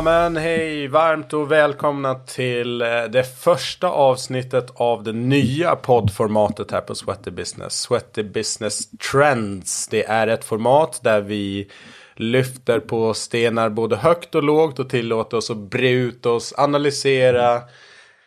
[0.00, 6.70] Ja men hej, varmt och välkomna till eh, det första avsnittet av det nya poddformatet
[6.70, 7.80] här på Sweaty Business.
[7.80, 9.88] Sweaty Business Trends.
[9.88, 11.70] Det är ett format där vi
[12.14, 17.62] lyfter på stenar både högt och lågt och tillåter oss att bre ut oss, analysera,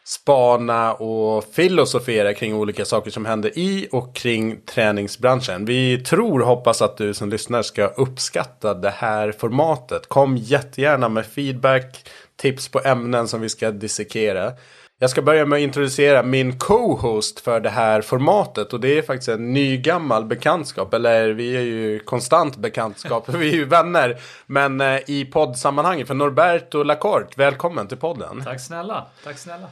[0.05, 5.65] spana och filosofera kring olika saker som händer i och kring träningsbranschen.
[5.65, 10.09] Vi tror och hoppas att du som lyssnar ska uppskatta det här formatet.
[10.09, 14.51] Kom jättegärna med feedback, tips på ämnen som vi ska dissekera.
[14.99, 19.01] Jag ska börja med att introducera min co-host för det här formatet och det är
[19.01, 20.93] faktiskt en ny gammal bekantskap.
[20.93, 24.17] Eller vi är ju konstant bekantskap, vi är ju vänner.
[24.45, 28.43] Men eh, i poddsammanhang för Norberto Lacorte, välkommen till podden.
[28.43, 29.67] Tack snälla, tack snälla.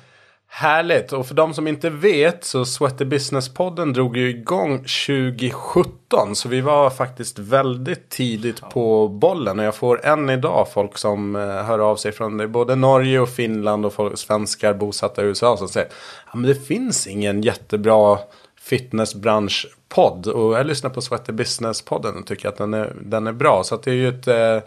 [0.54, 1.14] Härligt!
[1.14, 6.36] Och för de som inte vet så Sweaty Business-podden drog ju igång 2017.
[6.36, 9.60] Så vi var faktiskt väldigt tidigt på bollen.
[9.60, 13.30] Och jag får än idag folk som eh, hör av sig från både Norge och
[13.30, 15.90] Finland och folk, svenskar bosatta i USA som säger
[16.26, 18.20] ja, men det finns ingen jättebra
[18.62, 20.28] fitnessbranschpodd.
[20.28, 23.64] Och jag lyssnar på Sweaty Business-podden och tycker att den är, den är bra.
[23.64, 24.58] Så det är ju ett eh,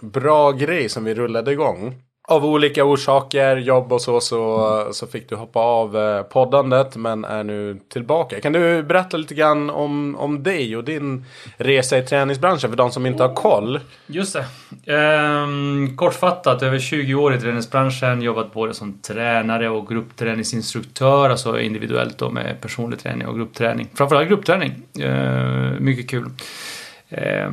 [0.00, 1.94] bra grej som vi rullade igång
[2.28, 7.24] av olika orsaker, jobb och så, så, så fick du hoppa av eh, poddandet men
[7.24, 8.40] är nu tillbaka.
[8.40, 11.24] Kan du berätta lite grann om, om dig och din
[11.56, 13.80] resa i träningsbranschen för de som inte har koll?
[14.06, 14.36] Just
[14.84, 14.94] det.
[14.94, 18.22] Ehm, kortfattat, över 20 år i träningsbranschen.
[18.22, 21.30] Jobbat både som tränare och gruppträningsinstruktör.
[21.30, 23.88] Alltså individuellt då med personlig träning och gruppträning.
[23.94, 24.82] Framförallt gruppträning.
[25.00, 26.30] Ehm, mycket kul.
[27.16, 27.50] Eh,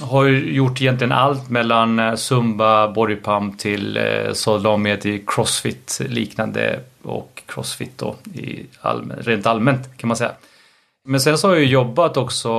[0.00, 6.80] har gjort egentligen allt mellan eh, zumba, bodypump till eh, sålde med till crossfit liknande
[7.02, 10.32] och crossfit då i allmän, rent allmänt kan man säga.
[11.06, 12.50] Men sen så har jag jobbat också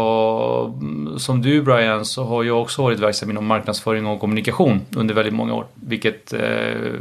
[0.81, 5.15] mm, som du Brian så har jag också varit verksam inom marknadsföring och kommunikation under
[5.15, 5.65] väldigt många år.
[5.73, 6.93] Vilket eh,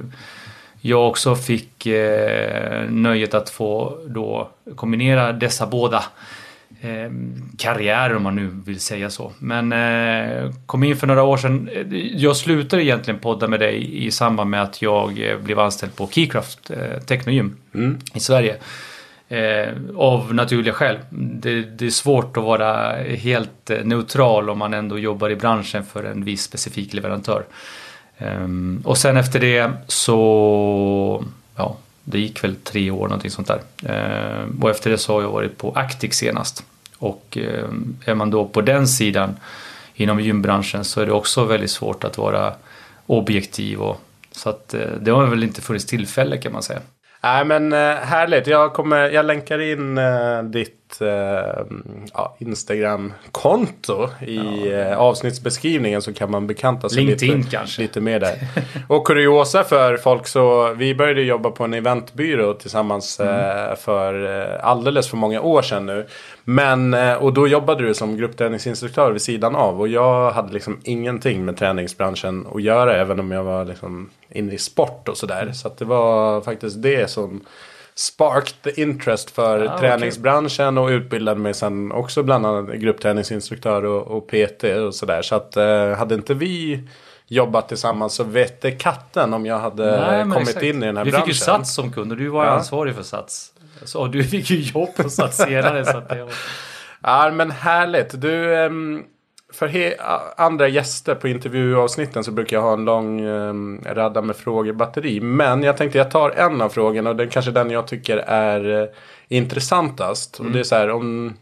[0.80, 6.04] jag också fick eh, nöjet att få då kombinera dessa båda
[6.84, 7.10] eh,
[7.58, 9.32] karriär om man nu vill säga så.
[9.38, 11.70] Men eh, kom in för några år sedan.
[12.16, 16.08] Jag slutade egentligen podda med dig i samband med att jag eh, blev anställd på
[16.08, 17.98] Keycraft eh, Technogym mm.
[18.14, 18.56] i Sverige.
[19.28, 20.98] Eh, av naturliga skäl.
[21.10, 25.84] Det, det, är svårt att vara helt eh, neutral om man ändå jobbar i branschen
[25.84, 27.44] för en viss specifik leverantör.
[28.18, 31.24] Um, och sen efter det så,
[31.56, 33.60] ja, det gick väl tre år någonting sånt där.
[33.88, 36.64] Uh, och efter det så har jag varit på Actic senast.
[36.98, 37.68] Och eh,
[38.04, 39.36] är man då på den sidan
[39.94, 42.54] inom gymbranschen så är det också väldigt svårt att vara
[43.06, 43.80] objektiv.
[43.80, 44.00] Och,
[44.30, 46.80] så att eh, det har väl inte funnits tillfälle kan man säga.
[47.22, 48.46] Nej men eh, härligt.
[48.46, 49.98] Jag, kommer, jag länkar in
[50.52, 50.83] ditt
[52.12, 54.96] ja, Instagram-konto i ja.
[54.96, 57.82] avsnittsbeskrivningen så kan man bekanta sig LinkedIn lite, kanske.
[57.82, 58.38] lite mer där.
[58.88, 63.76] Och kuriosa för folk så vi började jobba på en eventbyrå tillsammans mm.
[63.76, 64.14] för
[64.62, 66.06] alldeles för många år sedan nu.
[66.44, 69.80] Men, eh, och då jobbade du som gruppträningsinstruktör vid sidan av.
[69.80, 72.96] Och jag hade liksom ingenting med träningsbranschen att göra.
[72.96, 75.52] Även om jag var liksom inne i sport och sådär.
[75.52, 77.40] Så att det var faktiskt det som
[77.96, 80.78] sparked the interest för ah, träningsbranschen.
[80.78, 85.22] Och utbildade mig sen också bland annat gruppträningsinstruktör och, och PT och sådär.
[85.22, 86.80] Så att eh, hade inte vi
[87.26, 90.64] jobbat tillsammans så vette katten om jag hade Nej, kommit exakt.
[90.64, 91.26] in i den här vi branschen.
[91.26, 92.50] Vi fick ju Sats som kund och du var ja.
[92.50, 93.52] ansvarig för Sats.
[93.84, 95.84] Så du fick ju jobb på Sats senare.
[95.84, 96.32] så att det var...
[97.02, 98.20] Ja men härligt.
[98.20, 99.02] Du, ehm,
[99.54, 99.94] för
[100.36, 105.20] andra gäster på intervjuavsnitten så brukar jag ha en lång um, radda med frågebatteri.
[105.20, 108.82] Men jag tänkte jag tar en av frågorna och den kanske den jag tycker är
[108.82, 108.88] uh,
[109.28, 110.38] intressantast.
[110.38, 110.46] Mm.
[110.46, 111.34] Och det är så här om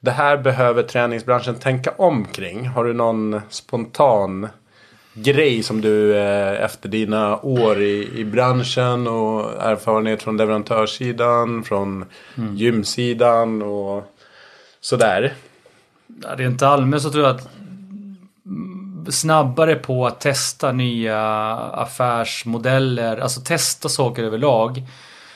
[0.00, 2.66] det här behöver träningsbranschen tänka omkring.
[2.66, 4.48] Har du någon spontan
[5.14, 12.04] grej som du eh, efter dina år i, i branschen och erfarenhet från leverantörssidan, från
[12.36, 12.56] mm.
[12.56, 14.04] gymsidan och
[14.80, 15.34] sådär?
[16.36, 17.48] Rent allmänt så tror jag att
[19.08, 21.20] snabbare på att testa nya
[21.56, 24.82] affärsmodeller, alltså testa saker överlag.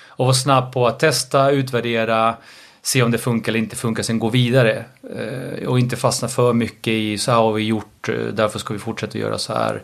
[0.06, 2.34] Och vara snabb på att testa, utvärdera,
[2.82, 4.84] se om det funkar eller inte funkar, sen gå vidare.
[5.17, 8.72] Eh, och inte fastna för mycket i så här har vi gjort, eh, därför ska
[8.75, 9.82] vi fortsätta göra så här.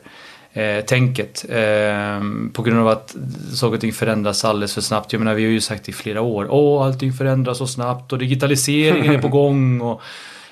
[0.53, 1.45] Eh, tänket.
[1.49, 2.21] Eh,
[2.53, 3.17] på grund av att
[3.55, 5.13] saker och ting förändras alldeles för snabbt.
[5.13, 8.19] Jag menar vi har ju sagt i flera år, åh allting förändras så snabbt och
[8.19, 9.81] digitaliseringen är på gång.
[9.81, 10.03] Och,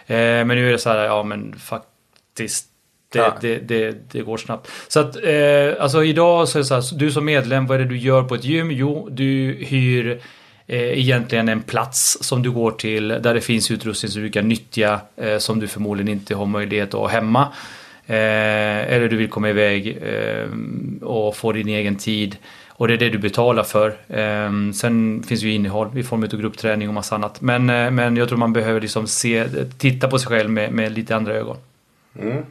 [0.07, 2.67] eh, men nu är det så här, ja men faktiskt
[3.13, 3.37] det, ja.
[3.41, 4.71] det, det, det, går snabbt.
[4.89, 7.85] Så att eh, alltså idag så är det så här, du som medlem, vad är
[7.85, 8.71] det du gör på ett gym?
[8.71, 10.21] Jo, du hyr
[10.67, 14.49] eh, egentligen en plats som du går till där det finns utrustning som du kan
[14.49, 17.49] nyttja eh, som du förmodligen inte har möjlighet att ha hemma.
[18.07, 20.49] Eh, eller du vill komma iväg eh,
[21.03, 22.37] och få din egen tid.
[22.77, 23.97] Och det är det du betalar för.
[24.09, 27.41] Ehm, sen finns ju innehåll i form av gruppträning och massa annat.
[27.41, 29.45] Men, eh, men jag tror man behöver liksom se,
[29.79, 31.57] titta på sig själv med, med lite andra ögon.
[32.19, 32.43] Mm.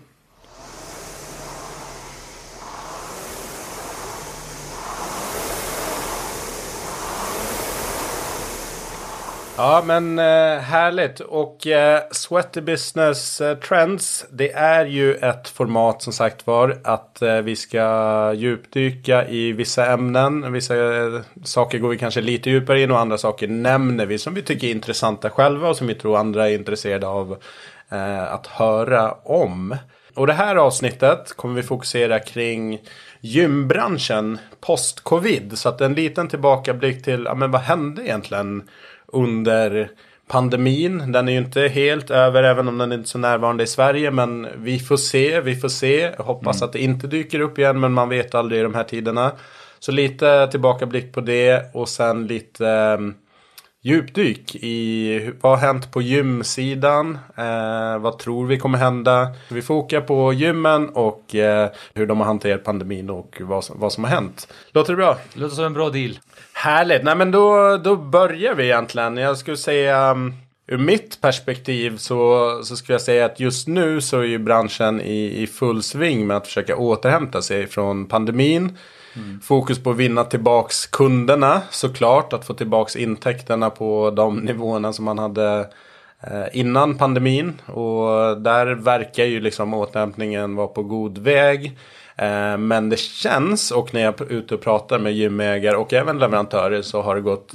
[9.57, 11.19] Ja, men eh, härligt.
[11.19, 17.21] Och eh, Sweaty Business eh, Trends, det är ju ett format som sagt var att
[17.21, 20.53] eh, vi ska djupdyka i vissa ämnen.
[20.53, 24.33] Vissa eh, saker går vi kanske lite djupare in och andra saker nämner vi som
[24.33, 27.37] vi tycker är intressanta själva och som vi tror andra är intresserade av
[27.89, 29.77] eh, att höra om.
[30.15, 32.81] Och det här avsnittet kommer vi fokusera kring
[33.21, 35.57] gymbranschen post-covid.
[35.57, 38.69] Så att en liten tillbakablick till, ja men vad hände egentligen
[39.13, 39.89] under
[40.27, 41.11] pandemin.
[41.11, 44.11] Den är ju inte helt över även om den är inte så närvarande i Sverige.
[44.11, 45.99] Men vi får se, vi får se.
[46.17, 46.65] Jag hoppas mm.
[46.67, 49.31] att det inte dyker upp igen men man vet aldrig i de här tiderna.
[49.79, 53.15] Så lite tillbakablick på det och sen lite um,
[53.85, 57.17] djupdyk i vad har hänt på gymsidan.
[57.37, 59.27] Eh, vad tror vi kommer hända.
[59.49, 64.03] Vi fokar på gymmen och eh, hur de har hanterat pandemin och vad, vad som
[64.03, 64.53] har hänt.
[64.71, 65.17] Låter det bra?
[65.33, 66.19] Låter som en bra deal.
[66.53, 67.03] Härligt.
[67.03, 69.17] Nej men då, då börjar vi egentligen.
[69.17, 70.33] Jag skulle säga um,
[70.67, 75.01] ur mitt perspektiv så, så skulle jag säga att just nu så är ju branschen
[75.01, 78.77] i, i full sving med att försöka återhämta sig från pandemin.
[79.15, 79.39] Mm.
[79.41, 82.33] Fokus på att vinna tillbaks kunderna såklart.
[82.33, 85.69] Att få tillbaks intäkterna på de nivåerna som man hade
[86.21, 87.61] eh, innan pandemin.
[87.65, 91.77] Och där verkar ju liksom återhämtningen vara på god väg.
[92.15, 96.19] Eh, men det känns, och när jag är ute och pratar med gymägare och även
[96.19, 97.51] leverantörer så har det gått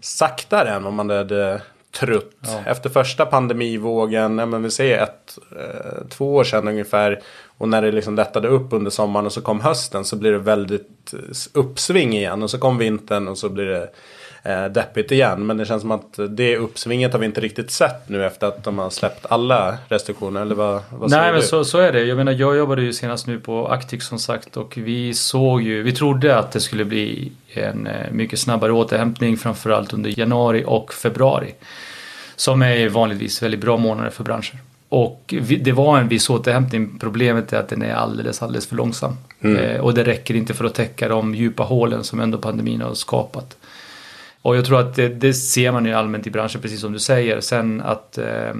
[0.00, 1.60] saktare än vad man hade
[2.00, 2.36] trott.
[2.40, 2.62] Ja.
[2.66, 7.20] Efter första pandemivågen, men vi säger ett, eh, två år sedan ungefär.
[7.58, 10.38] Och när det liksom lättade upp under sommaren och så kom hösten så blir det
[10.38, 11.14] väldigt
[11.52, 12.42] uppsving igen.
[12.42, 13.90] Och så kom vintern och så blir det
[14.44, 15.46] eh, deppigt igen.
[15.46, 18.64] Men det känns som att det uppsvinget har vi inte riktigt sett nu efter att
[18.64, 20.42] de har släppt alla restriktioner.
[20.42, 22.04] Eller vad, vad Nej men så, så är det.
[22.04, 25.82] Jag menar jag jobbade ju senast nu på Actic som sagt och vi såg ju,
[25.82, 30.94] vi trodde att det skulle bli en eh, mycket snabbare återhämtning framförallt under januari och
[30.94, 31.54] februari.
[32.36, 34.58] Som är vanligtvis väldigt bra månader för branscher.
[34.88, 36.98] Och det var en viss återhämtning.
[36.98, 39.16] Problemet är att den är alldeles, alldeles för långsam.
[39.40, 39.56] Mm.
[39.56, 42.94] Eh, och det räcker inte för att täcka de djupa hålen som ändå pandemin har
[42.94, 43.56] skapat.
[44.42, 46.98] Och jag tror att det, det, ser man ju allmänt i branschen, precis som du
[46.98, 47.40] säger.
[47.40, 48.54] Sen att eh,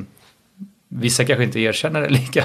[0.88, 2.44] Vissa kanske inte erkänner det lika,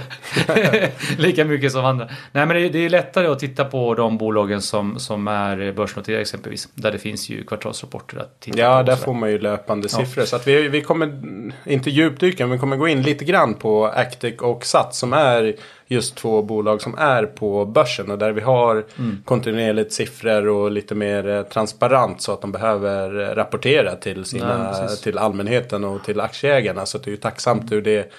[1.18, 2.10] lika mycket som andra.
[2.32, 6.22] Nej men det, det, är lättare att titta på de bolagen som, som är börsnoterade
[6.22, 6.70] exempelvis.
[6.76, 8.80] Där det finns ju kvartalsrapporter att titta ja, på.
[8.80, 10.22] Ja, där får man ju löpande siffror.
[10.22, 10.26] Ja.
[10.26, 11.22] Så att vi, vi kommer
[11.66, 15.56] inte djupdyka, men vi kommer gå in lite grann på Actic och Sats som är
[15.92, 19.18] just två bolag som är på börsen och där vi har mm.
[19.26, 24.72] kontinuerligt siffror och lite mer eh, transparent så att de behöver eh, rapportera till, sina,
[24.72, 26.86] Nej, till allmänheten och till aktieägarna.
[26.86, 28.12] Så det är ju tacksamt ur det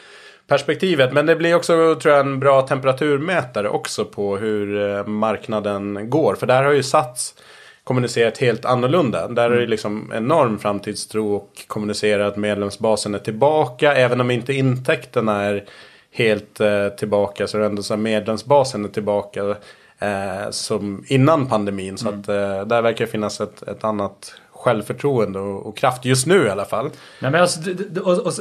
[0.47, 1.13] perspektivet.
[1.13, 6.35] Men det blir också tror jag en bra temperaturmätare också på hur eh, marknaden går.
[6.35, 7.35] För där har ju Sats
[7.85, 9.29] kommunicerat helt annorlunda.
[9.29, 9.71] Där är det mm.
[9.71, 13.95] liksom enorm framtidstro och kommunicerat att medlemsbasen är tillbaka.
[13.95, 15.65] Även om inte intäkterna är
[16.13, 19.57] helt eh, tillbaka så är det ändå så att medlemsbasen är tillbaka.
[20.03, 21.99] Eh, som innan pandemin.
[21.99, 22.21] Så mm.
[22.21, 26.47] att eh, där verkar det finnas ett, ett annat självförtroende och, och, kraft just nu
[26.47, 26.91] i alla fall.
[27.21, 27.61] Nej, men alltså,
[28.03, 28.33] och, och,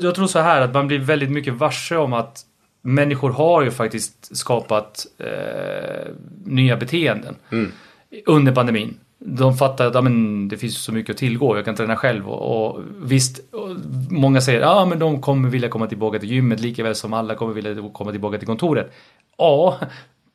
[0.00, 2.42] jag tror så här att man blir väldigt mycket varse om att
[2.82, 6.10] människor har ju faktiskt skapat eh,
[6.44, 7.72] nya beteenden mm.
[8.26, 8.98] under pandemin.
[9.18, 12.28] De fattar att ja, men, det finns så mycket att tillgå, jag kan träna själv.
[12.28, 13.76] Och, och visst, och
[14.10, 17.34] många säger att ah, de kommer vilja komma tillbaka till gymmet lika väl som alla
[17.34, 18.92] kommer vilja komma tillbaka till kontoret.
[19.38, 19.78] Ja,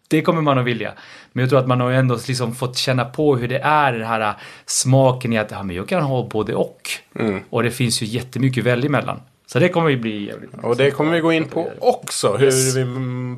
[0.08, 0.94] det kommer man att vilja.
[1.32, 4.08] Men jag tror att man har ändå liksom fått känna på hur det är den
[4.08, 4.34] här
[4.66, 6.90] smaken i att ja, men jag kan ha både och.
[7.16, 7.40] Mm.
[7.50, 9.20] Och det finns ju jättemycket att välja mellan.
[9.52, 12.38] Så det kommer ju bli jävligt Och det kommer vi gå in på också.
[12.38, 12.76] Hur yes.
[12.76, 12.86] vi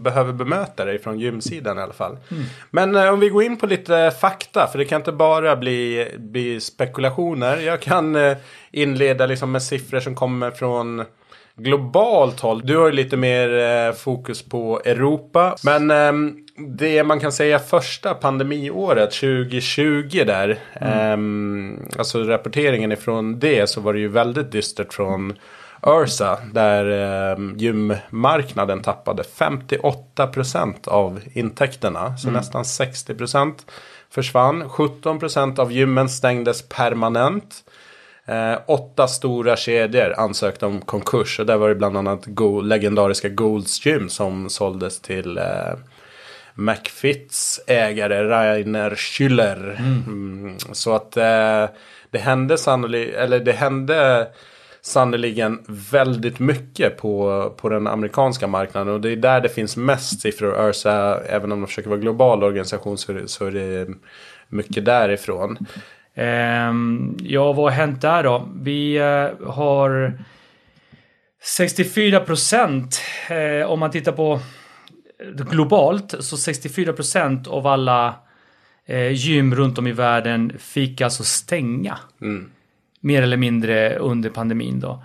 [0.02, 2.18] behöver bemöta det från gymsidan i alla fall.
[2.32, 2.44] Mm.
[2.72, 4.68] Men eh, om vi går in på lite fakta.
[4.72, 7.58] För det kan inte bara bli, bli spekulationer.
[7.58, 8.38] Jag kan eh,
[8.72, 11.06] inleda liksom med siffror som kommer från
[11.56, 12.62] globalt håll.
[12.64, 15.56] Du har ju lite mer eh, fokus på Europa.
[15.64, 16.34] Men eh,
[16.78, 20.60] det man kan säga första pandemiåret 2020 där.
[20.74, 21.80] Mm.
[21.92, 25.34] Eh, alltså rapporteringen ifrån det så var det ju väldigt dystert från
[25.86, 26.40] Ursa.
[26.54, 26.86] Där
[27.32, 32.18] eh, gymmarknaden tappade 58% av intäkterna.
[32.18, 32.38] Så mm.
[32.38, 33.54] nästan 60%
[34.10, 34.64] försvann.
[34.64, 37.64] 17% av gymmen stängdes permanent.
[38.26, 41.40] Eh, åtta stora kedjor ansökte om konkurs.
[41.40, 45.74] Och där var det bland annat go legendariska Golds Gym som såldes till eh,
[46.56, 49.76] McFits ägare Rainer Schüller.
[49.80, 50.04] Mm.
[50.08, 51.66] Mm, så att eh,
[52.12, 54.28] det hände sannolikt, eller det hände
[54.86, 58.94] sannoliken väldigt mycket på, på den amerikanska marknaden.
[58.94, 60.70] Och det är där det finns mest siffror.
[60.70, 63.88] Ursa, även om de försöker vara global organisation så, så är det
[64.48, 65.58] mycket därifrån.
[66.16, 68.50] Um, ja, vad har hänt där då?
[68.62, 70.20] Vi uh, har
[71.58, 74.40] 64 procent, uh, om man tittar på
[75.52, 78.16] globalt, så 64 procent av alla
[78.90, 81.98] uh, gym runt om i världen fick alltså stänga.
[82.22, 82.50] Mm.
[83.06, 85.04] Mer eller mindre under pandemin då.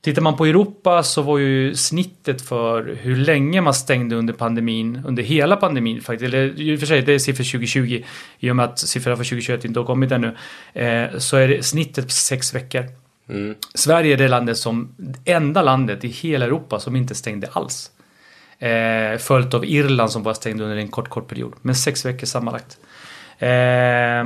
[0.00, 5.02] Tittar man på Europa så var ju snittet för hur länge man stängde under pandemin,
[5.06, 8.02] under hela pandemin faktiskt, eller i och för sig det är siffror 2020
[8.38, 10.36] i och med att siffrorna för 2021 inte har kommit ännu,
[10.72, 12.84] eh, så är det snittet sex veckor.
[13.28, 13.54] Mm.
[13.74, 17.90] Sverige är det landet som, enda landet i hela Europa som inte stängde alls.
[18.58, 21.54] Eh, följt av Irland som bara stängde under en kort, kort period.
[21.62, 22.78] Men sex veckor sammanlagt.
[23.38, 24.24] Eh,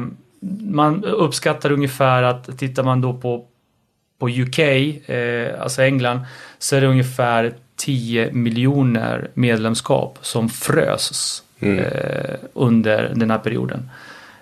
[0.60, 3.46] man uppskattar ungefär att tittar man då på
[4.22, 6.20] på UK, eh, alltså England,
[6.58, 11.78] så är det ungefär 10 miljoner medlemskap som frös mm.
[11.78, 13.90] eh, under den här perioden.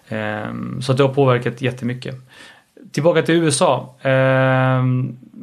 [0.09, 2.14] Eh, så det har påverkat jättemycket.
[2.92, 3.95] Tillbaka till USA.
[4.02, 4.78] Eh,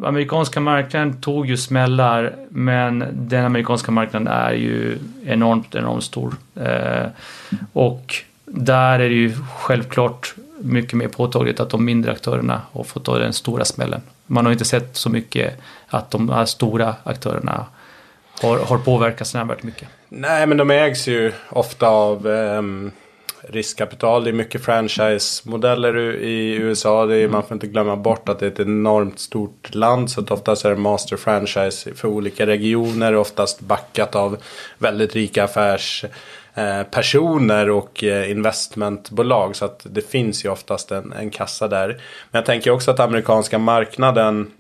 [0.04, 6.34] amerikanska marknaden tog ju smällar men den amerikanska marknaden är ju enormt, enormt stor.
[6.56, 7.08] Eh,
[7.74, 13.06] och där är det ju självklart mycket mer påtagligt att de mindre aktörerna har fått
[13.06, 14.02] ta den stora smällen.
[14.26, 15.54] Man har inte sett så mycket
[15.88, 17.66] att de här stora aktörerna
[18.42, 19.88] har, har påverkats nämnvärt mycket.
[20.10, 22.92] Nej, men de ägs ju ofta av um,
[23.42, 24.24] riskkapital.
[24.24, 27.06] Det är mycket franchise-modeller i USA.
[27.06, 27.32] Det är, mm.
[27.32, 30.12] Man får inte glömma bort att det är ett enormt stort land.
[30.12, 33.16] Så att oftast är det master franchise för olika regioner.
[33.16, 34.38] Oftast backat av
[34.78, 36.06] väldigt rika affärs
[36.92, 39.56] personer och eh, investmentbolag.
[39.56, 41.88] Så att det finns ju oftast en, en kassa där.
[41.88, 44.52] Men jag tänker också att amerikanska marknaden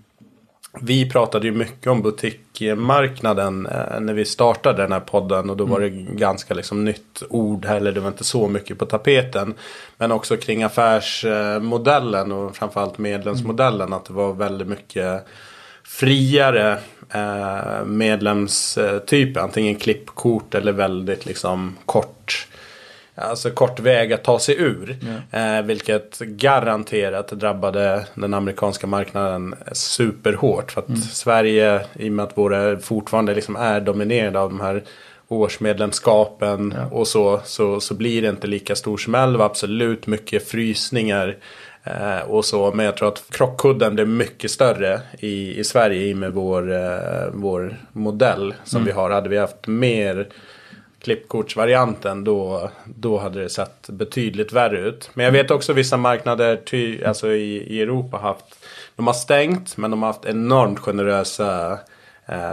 [0.81, 5.65] vi pratade ju mycket om butikmarknaden eh, när vi startade den här podden och då
[5.65, 6.17] var det mm.
[6.17, 9.53] ganska liksom nytt ord eller det var inte så mycket på tapeten.
[9.97, 15.25] Men också kring affärsmodellen och framförallt medlemsmodellen att det var väldigt mycket
[15.83, 16.77] friare
[17.13, 19.37] eh, medlemstyp.
[19.37, 22.47] Antingen klippkort eller väldigt liksom kort.
[23.15, 24.97] Alltså kort väg att ta sig ur.
[25.31, 25.59] Yeah.
[25.59, 30.71] Eh, vilket garanterat drabbade den amerikanska marknaden superhårt.
[30.71, 31.01] För att mm.
[31.01, 34.83] Sverige, i och med att våra fortfarande liksom är dominerade av de här
[35.27, 36.85] årsmedlemskapen ja.
[36.97, 39.31] och så, så, så blir det inte lika stor smäll.
[39.31, 41.37] Det var absolut mycket frysningar
[42.27, 46.33] och så, men jag tror att krockkudden blir mycket större i, i Sverige i med
[46.33, 48.85] vår, eh, vår modell som mm.
[48.85, 49.09] vi har.
[49.09, 50.27] Hade vi haft mer
[51.01, 55.09] klippkortsvarianten då, då hade det sett betydligt värre ut.
[55.13, 58.65] Men jag vet också vissa marknader ty, alltså i, i Europa haft,
[58.95, 61.77] de har stängt men de har haft enormt generösa eh,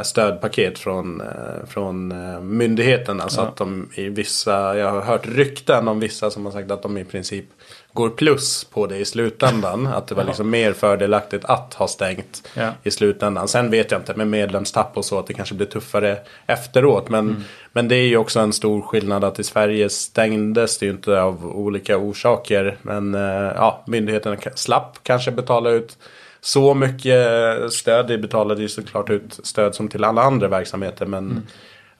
[0.02, 3.28] stödpaket från, eh, från eh, myndigheterna.
[3.28, 6.82] Så att de i vissa, jag har hört rykten om vissa som har sagt att
[6.82, 7.44] de i princip
[7.92, 9.86] går plus på det i slutändan.
[9.94, 12.70] Att det var liksom mer fördelaktigt att ha stängt ja.
[12.82, 13.48] i slutändan.
[13.48, 17.08] Sen vet jag inte med medlemstapp och så att det kanske blir tuffare efteråt.
[17.08, 17.42] Men, mm.
[17.72, 21.20] men det är ju också en stor skillnad att i Sverige stängdes det ju inte
[21.20, 22.76] av olika orsaker.
[22.82, 25.96] Men eh, ja, myndigheterna slapp kanske betala ut
[26.44, 27.26] så mycket
[27.72, 28.06] stöd.
[28.08, 31.06] Det betalade ju såklart ut stöd som till alla andra verksamheter.
[31.06, 31.42] Men mm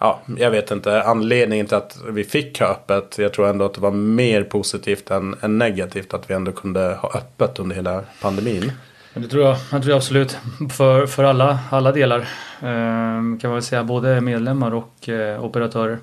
[0.05, 3.19] ja, jag vet inte anledningen till att vi fick ha öppet.
[3.19, 6.81] Jag tror ändå att det var mer positivt än, än negativt att vi ändå kunde
[6.81, 8.73] ha öppet under hela pandemin.
[9.15, 10.39] Det tror jag, jag tror absolut.
[10.73, 12.19] För, för alla, alla delar.
[12.61, 15.99] Eh, kan man väl säga både medlemmar och eh, operatörer.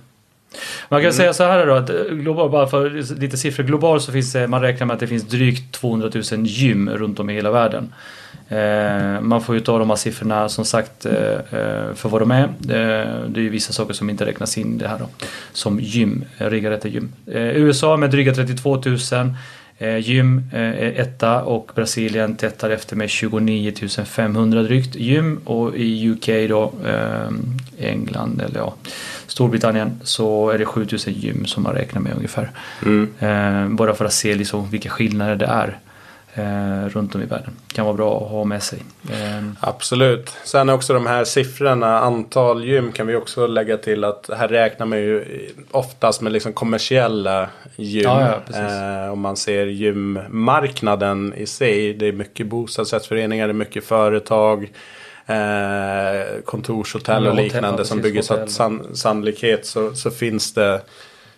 [0.89, 1.13] Man kan mm.
[1.13, 2.89] säga så här då att global, bara för
[3.20, 3.63] lite siffror.
[3.63, 7.20] Globalt så finns det, man räknar med att det finns drygt 200 000 gym runt
[7.20, 7.93] om i hela världen.
[8.51, 12.31] Eh, man får ju ta de här siffrorna som sagt eh, eh, för vad de
[12.31, 12.50] är.
[12.60, 15.10] det är ju vissa saker som inte räknas in det här då.
[15.53, 17.13] Som gym, regelrätta gym.
[17.25, 18.98] USA med dryga 32 000
[20.01, 23.74] gym är etta och Brasilien tättar efter med 29
[24.05, 26.74] 500 drygt gym och i UK då
[27.79, 28.75] England eller ja
[29.32, 32.52] Storbritannien så är det 7000 gym som man räknar med ungefär.
[32.86, 33.76] Mm.
[33.76, 35.78] bara för att se liksom vilka skillnader det är.
[36.34, 37.52] eh, runt om i världen.
[37.74, 38.80] Kan vara bra att ha med sig.
[39.12, 40.34] Eh, Absolut.
[40.44, 44.86] Sen också de här siffrorna, antal gym kan vi också lägga till att här räknar
[44.86, 45.26] man ju
[45.72, 48.04] oftast med liksom kommersiella gym.
[48.04, 51.94] Ja, ja, eh, om man ser gymmarknaden i sig.
[51.94, 54.72] Det är mycket bostadsrättsföreningar, det är mycket företag.
[55.32, 60.82] Eh, kontorshotell och liknande som bygger så att san, sannolikhet så, så finns det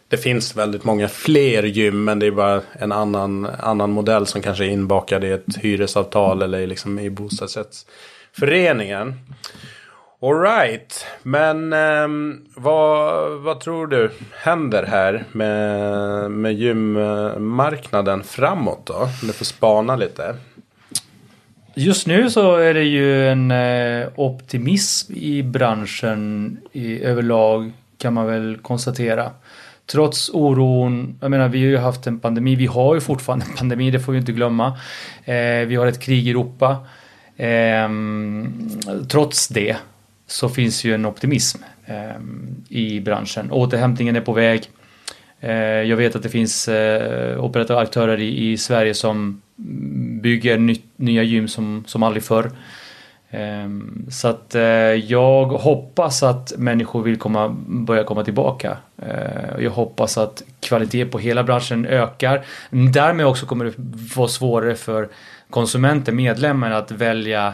[0.08, 4.42] det finns väldigt många fler gym men det är bara en annan, annan modell som
[4.42, 9.14] kanske är inbakad i ett hyresavtal eller liksom i bostadsrättsföreningen.
[10.22, 18.94] Alright, men ehm, vad, vad tror du händer här med, med gymmarknaden framåt då?
[18.94, 20.36] Om du får spana lite.
[21.76, 28.26] Just nu så är det ju en eh, optimism i branschen i överlag kan man
[28.26, 29.32] väl konstatera.
[29.86, 33.58] Trots oron, jag menar vi har ju haft en pandemi, vi har ju fortfarande en
[33.58, 34.68] pandemi, det får vi inte glömma.
[35.26, 36.78] Eh, vi har ett krig i Europa.
[37.38, 37.90] Eh,
[39.10, 39.76] trots det
[40.28, 42.20] så finns ju en optimism eh,
[42.70, 43.52] i branschen.
[43.52, 44.70] Återhämtningen är på väg.
[45.40, 49.42] Eh, Jag vet att det finns eh, operatörer i, i Sverige som
[50.22, 52.52] bygger ny, nya gym som, som aldrig förr.
[53.30, 58.78] Ehm, så att eh, jag hoppas att människor vill komma, börja komma tillbaka.
[58.98, 62.46] Eh, jag hoppas att kvalitet på hela branschen ökar.
[62.70, 63.74] Därmed också kommer det
[64.16, 65.10] vara svårare för
[65.50, 67.54] konsumenter, medlemmar att välja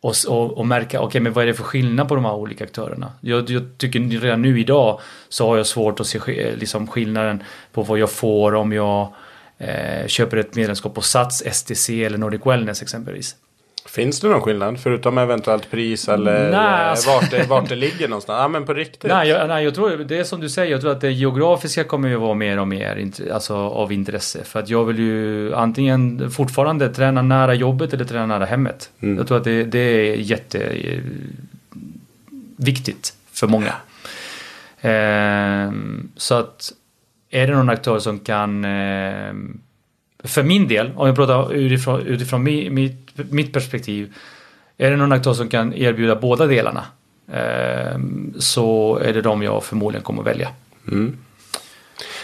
[0.00, 2.64] och, och, och märka, okej men vad är det för skillnad på de här olika
[2.64, 3.12] aktörerna?
[3.20, 6.20] Jag, jag tycker redan nu idag så har jag svårt att se
[6.56, 7.42] liksom skillnaden
[7.72, 9.12] på vad jag får om jag
[9.58, 13.36] eh, köper ett medlemskap på Sats, STC eller Nordic Wellness exempelvis.
[13.86, 14.80] Finns det någon skillnad?
[14.80, 18.38] Förutom eventuellt pris eller Nej, eh, alltså- vart, det, vart det ligger någonstans?
[18.40, 19.10] Ja men på riktigt.
[19.10, 21.84] Nej jag, nej, jag tror det är som du säger, jag tror att det geografiska
[21.84, 24.44] kommer ju vara mer och mer alltså, av intresse.
[24.44, 28.90] För att jag vill ju antingen fortfarande träna nära jobbet eller träna nära hemmet.
[29.00, 29.18] Mm.
[29.18, 33.72] Jag tror att det, det är jätteviktigt för många.
[34.80, 36.72] Ehm, så att
[37.30, 39.34] är det någon aktör som kan eh,
[40.24, 44.14] för min del, om jag pratar utifrån, utifrån mi, mitt, mitt perspektiv.
[44.78, 46.84] Är det någon aktör som kan erbjuda båda delarna
[47.32, 47.98] eh,
[48.38, 50.48] så är det de jag förmodligen kommer att välja.
[50.88, 51.16] Mm.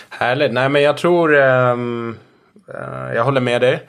[0.08, 0.52] Härligt.
[0.52, 1.36] Nej men jag tror...
[1.36, 2.16] Ehm,
[2.68, 3.86] eh, jag håller med dig.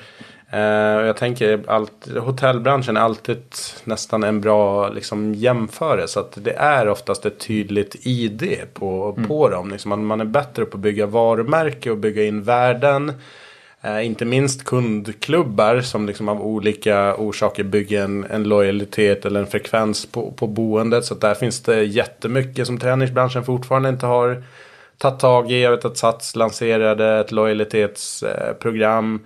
[0.53, 3.43] Eh, jag tänker allt, hotellbranschen är alltid
[3.83, 6.19] nästan en bra liksom, jämförelse.
[6.19, 9.69] Att det är oftast ett tydligt ID på, på dem.
[9.69, 13.13] Liksom, man, man är bättre på att bygga varumärke och bygga in värden.
[13.81, 19.47] Eh, inte minst kundklubbar som liksom av olika orsaker bygger en, en lojalitet eller en
[19.47, 21.05] frekvens på, på boendet.
[21.05, 24.43] Så att där finns det jättemycket som träningsbranschen fortfarande inte har
[24.97, 25.61] tagit tag i.
[25.61, 29.15] Jag vet att Sats lanserade ett lojalitetsprogram.
[29.15, 29.19] Eh,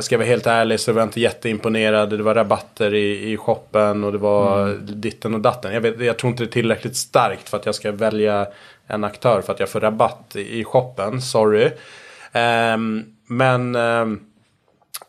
[0.00, 2.10] ska jag vara helt ärlig så var jag inte jätteimponerad.
[2.10, 5.74] Det var rabatter i, i shoppen och det var ditten och datten.
[5.74, 8.46] Jag, vet, jag tror inte det är tillräckligt starkt för att jag ska välja
[8.86, 11.22] en aktör för att jag får rabatt i, i shoppen.
[11.22, 11.70] Sorry.
[12.32, 14.20] Ehm, men ehm,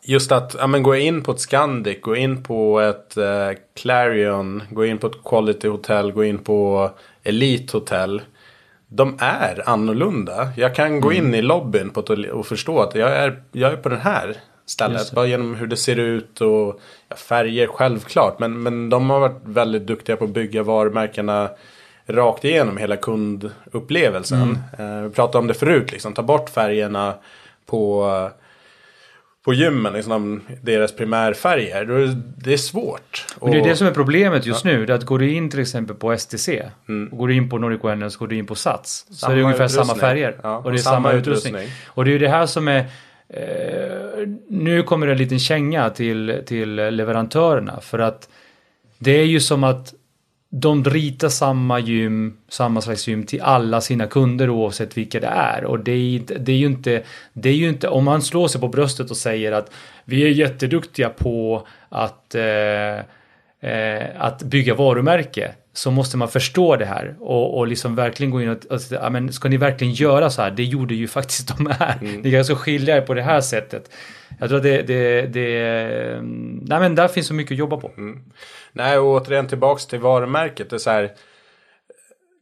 [0.02, 4.62] just att ja, men gå in på ett Scandic, gå in på ett eh, Clarion,
[4.70, 6.90] gå in på ett Quality Hotel, gå in på
[7.22, 8.22] Elite Hotel.
[8.88, 10.48] De är annorlunda.
[10.56, 12.00] Jag kan gå in i lobbyn på
[12.32, 14.36] och förstå att jag är, jag är på den här
[14.70, 15.12] stället.
[15.12, 18.38] Bara genom hur det ser ut och ja, färger självklart.
[18.38, 21.50] Men, men de har varit väldigt duktiga på att bygga varumärkena
[22.06, 24.58] rakt igenom hela kundupplevelsen.
[24.78, 27.14] Eh, vi pratade om det förut, liksom, ta bort färgerna
[27.66, 28.30] på,
[29.44, 31.84] på gymmen, liksom, deras primärfärger.
[31.84, 33.26] Då är det- är svårt.
[33.40, 34.86] Men det är Och- det som är problemet just nu.
[34.86, 36.62] Det är att går du in till exempel på STC,
[37.10, 39.36] och går du in på Nordic Wellness, går du in på Sats, så Samma är
[39.36, 40.00] det ungefär samma utrustning.
[40.00, 40.36] färger.
[40.42, 41.54] Ja, och det är och samma, samma utrustning.
[41.54, 41.86] utrustning.
[41.88, 42.84] Och det är ju det här som är...
[43.32, 47.80] Eh, nu kommer det en liten känga till, till leverantörerna.
[47.80, 48.28] För att
[48.98, 49.94] det är ju som att
[50.50, 55.64] de ritar samma gym, samma slags gym till alla sina kunder oavsett vilka det är.
[55.64, 58.60] Och det är, det är ju inte, det är ju inte, om man slår sig
[58.60, 59.72] på bröstet och säger att
[60.04, 62.98] vi är jätteduktiga på att, eh,
[63.70, 68.42] eh, att bygga varumärke så måste man förstå det här och, och liksom verkligen gå
[68.42, 70.50] in och, och säga, "Ja, men ska ni verkligen göra så här?
[70.50, 71.98] Det gjorde ju faktiskt de här.
[72.00, 73.90] Ni kan alltså skilja er på det här sättet.
[74.38, 76.20] Jag tror att det, det, det
[76.62, 77.90] nej men där finns så mycket att jobba på.
[78.72, 80.70] Nej, och återigen tillbaks till varumärket.
[80.70, 81.12] Det är så här.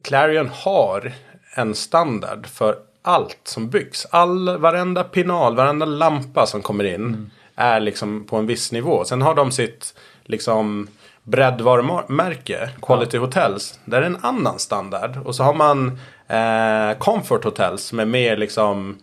[0.03, 1.11] Clarion har
[1.55, 4.07] en standard för allt som byggs.
[4.11, 9.05] All, varenda pinal, varenda lampa som kommer in är liksom på en viss nivå.
[9.05, 10.87] Sen har de sitt liksom
[11.29, 13.79] breddvarumärke, Quality Hotels.
[13.85, 15.17] Där är en annan standard.
[15.25, 18.97] Och så har man eh, Comfort Hotels som är mer liksom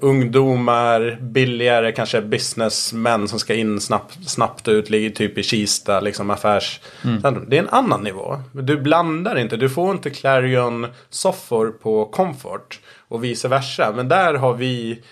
[0.00, 6.30] ungdomar, billigare kanske businessmän som ska in snabbt, snabbt ut, ligger typ i Kista, liksom
[6.30, 6.80] affärs.
[7.04, 7.44] Mm.
[7.48, 8.40] Det är en annan nivå.
[8.52, 13.92] Du blandar inte, du får inte Clarion-soffor på Comfort och vice versa.
[13.96, 15.02] Men där har vi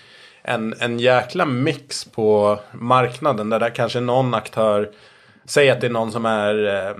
[0.41, 4.89] en, en jäkla mix på marknaden där det kanske någon aktör
[5.49, 6.95] Säg att det är någon som är eh,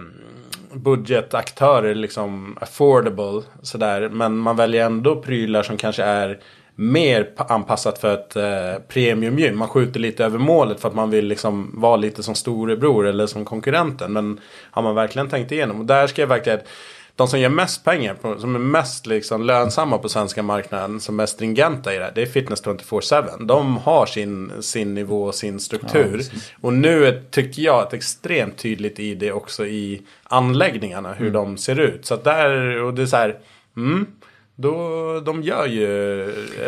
[0.73, 4.09] budgetaktörer, liksom affordable sådär.
[4.09, 6.39] Men man väljer ändå prylar som kanske är
[6.75, 9.57] mer anpassat för ett eh, premiumgym.
[9.57, 13.27] Man skjuter lite över målet för att man vill liksom vara lite som storebror eller
[13.27, 14.13] som konkurrenten.
[14.13, 14.39] Men
[14.71, 15.79] har man verkligen tänkt igenom.
[15.79, 16.59] Och där ska jag verkligen
[17.19, 21.19] de som gör mest pengar, på, som är mest liksom lönsamma på svenska marknaden, som
[21.19, 23.45] är stringenta i det, det är Fitness 24-7.
[23.45, 26.21] De har sin, sin nivå och sin struktur.
[26.31, 31.27] Ja, och nu är, tycker jag, ett extremt tydligt i det också i anläggningarna, hur
[31.27, 31.33] mm.
[31.33, 32.05] de ser ut.
[32.05, 33.39] Så att där, och det är så här,
[33.77, 34.05] mm,
[34.61, 35.85] då, de gör ju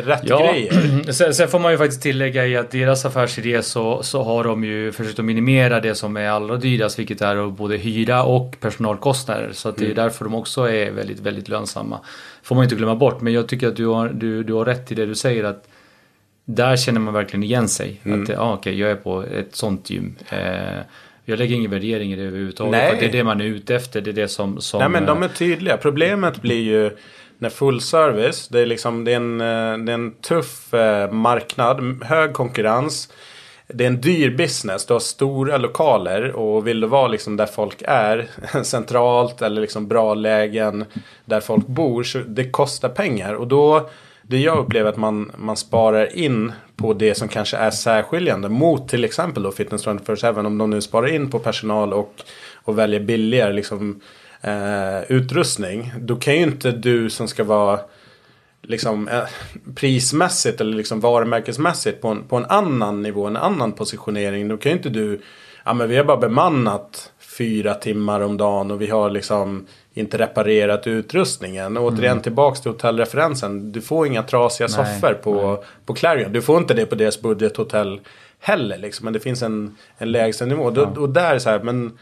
[0.06, 1.12] rätt ja, grejer.
[1.12, 4.64] Sen, sen, får man ju faktiskt tillägga i att deras affärsidé så, så har de
[4.64, 9.50] ju försökt att minimera det som är allra dyrast, vilket är både hyra och personalkostnader.
[9.54, 9.96] Så att det är mm.
[9.96, 12.00] därför de också är väldigt, väldigt lönsamma.
[12.44, 14.92] Får man inte glömma bort, men jag tycker att du har, du, du har rätt
[14.92, 15.68] i det du säger att
[16.46, 18.02] där känner man verkligen igen sig.
[18.04, 18.24] Mm.
[18.24, 20.16] Att ah, okej, okay, jag är på ett sånt gym.
[20.30, 20.40] Eh,
[21.26, 22.72] jag lägger ingen värdering i det överhuvudtaget.
[22.72, 22.92] Nej.
[22.92, 24.02] För det är det man är ute efter.
[24.02, 24.62] Det är det som...
[24.62, 25.78] som Nej men de är tydliga.
[25.78, 26.92] Problemet blir ju
[27.42, 31.12] när full service, det är, liksom, det är, en, eh, det är en tuff eh,
[31.12, 33.10] marknad, hög konkurrens.
[33.68, 37.46] Det är en dyr business, du har stora lokaler och vill du vara liksom där
[37.46, 38.28] folk är,
[38.64, 40.86] centralt eller liksom bra lägen
[41.26, 43.34] där folk bor, så det kostar pengar.
[43.34, 43.90] Och då,
[44.22, 48.90] det jag upplever att man, man sparar in på det som kanske är särskiljande mot
[48.90, 52.14] till exempel då Fitness 24 även om de nu sparar in på personal och,
[52.56, 54.02] och väljer billigare liksom
[54.42, 55.94] eh, utrustning.
[56.00, 57.80] Då kan ju inte du som ska vara
[58.62, 59.24] liksom eh,
[59.76, 64.48] prismässigt eller liksom varumärkesmässigt på en, på en annan nivå, en annan positionering.
[64.48, 65.22] Då kan ju inte du,
[65.66, 70.18] ja men vi har bara bemannat fyra timmar om dagen och vi har liksom inte
[70.18, 71.78] reparerat utrustningen.
[71.78, 72.24] Och återigen mm.
[72.24, 73.72] tillbaks till hotellreferensen.
[73.72, 76.34] Du får inga trasiga nej, soffor på, på Clarion.
[76.34, 78.02] Du får inte det på deras budgethotell
[78.40, 78.78] heller.
[78.78, 79.04] Liksom.
[79.04, 80.72] Men det finns en, en lägsta nivå.
[80.76, 80.82] Ja.
[80.82, 81.98] Och, och där är så här, men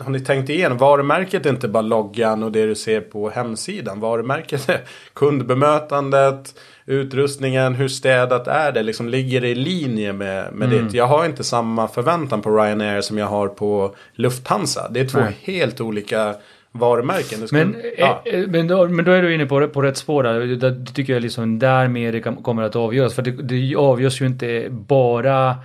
[0.00, 0.78] har ni tänkt igenom?
[0.78, 4.00] Varumärket är inte bara loggan och det du ser på hemsidan.
[4.00, 4.80] Varumärket är
[5.12, 6.54] kundbemötandet,
[6.86, 8.82] utrustningen, hur städat är det?
[8.82, 10.88] Liksom ligger det i linje med, med mm.
[10.88, 10.96] det?
[10.96, 14.88] Jag har inte samma förväntan på Ryanair som jag har på Lufthansa.
[14.90, 15.36] Det är två Nej.
[15.42, 16.34] helt olika
[16.72, 17.48] varumärken.
[17.48, 18.22] Ska, men, ja.
[18.24, 20.40] Eh, eh, men, då, men då är du inne på, på rätt spår där.
[20.40, 23.14] Det tycker jag liksom där mer det kommer att avgöras.
[23.14, 25.56] För det, det avgörs ju inte bara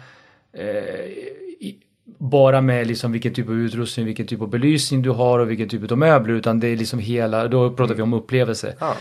[0.53, 1.27] eh,
[2.17, 5.69] bara med liksom vilken typ av utrustning, vilken typ av belysning du har och vilken
[5.69, 8.75] typ av möbler utan det är liksom hela, då pratar vi om upplevelse.
[8.79, 8.95] Ja.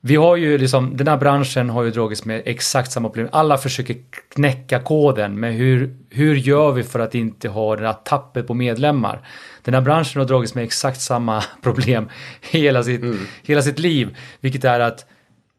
[0.00, 3.28] Vi har ju liksom, den här branschen har ju dragits med exakt samma problem.
[3.32, 3.96] Alla försöker
[4.34, 8.54] knäcka koden med hur, hur gör vi för att inte ha det här tappet på
[8.54, 9.28] medlemmar.
[9.62, 12.08] Den här branschen har dragits med exakt samma problem
[12.40, 13.18] hela sitt, mm.
[13.42, 14.16] hela sitt liv.
[14.40, 15.06] Vilket är att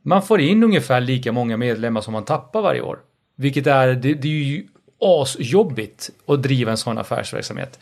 [0.04, 3.00] man får in ungefär lika många medlemmar som man tappar varje år.
[3.36, 4.68] Vilket är, det, det är ju
[5.00, 7.80] asjobbigt att driva en sån affärsverksamhet.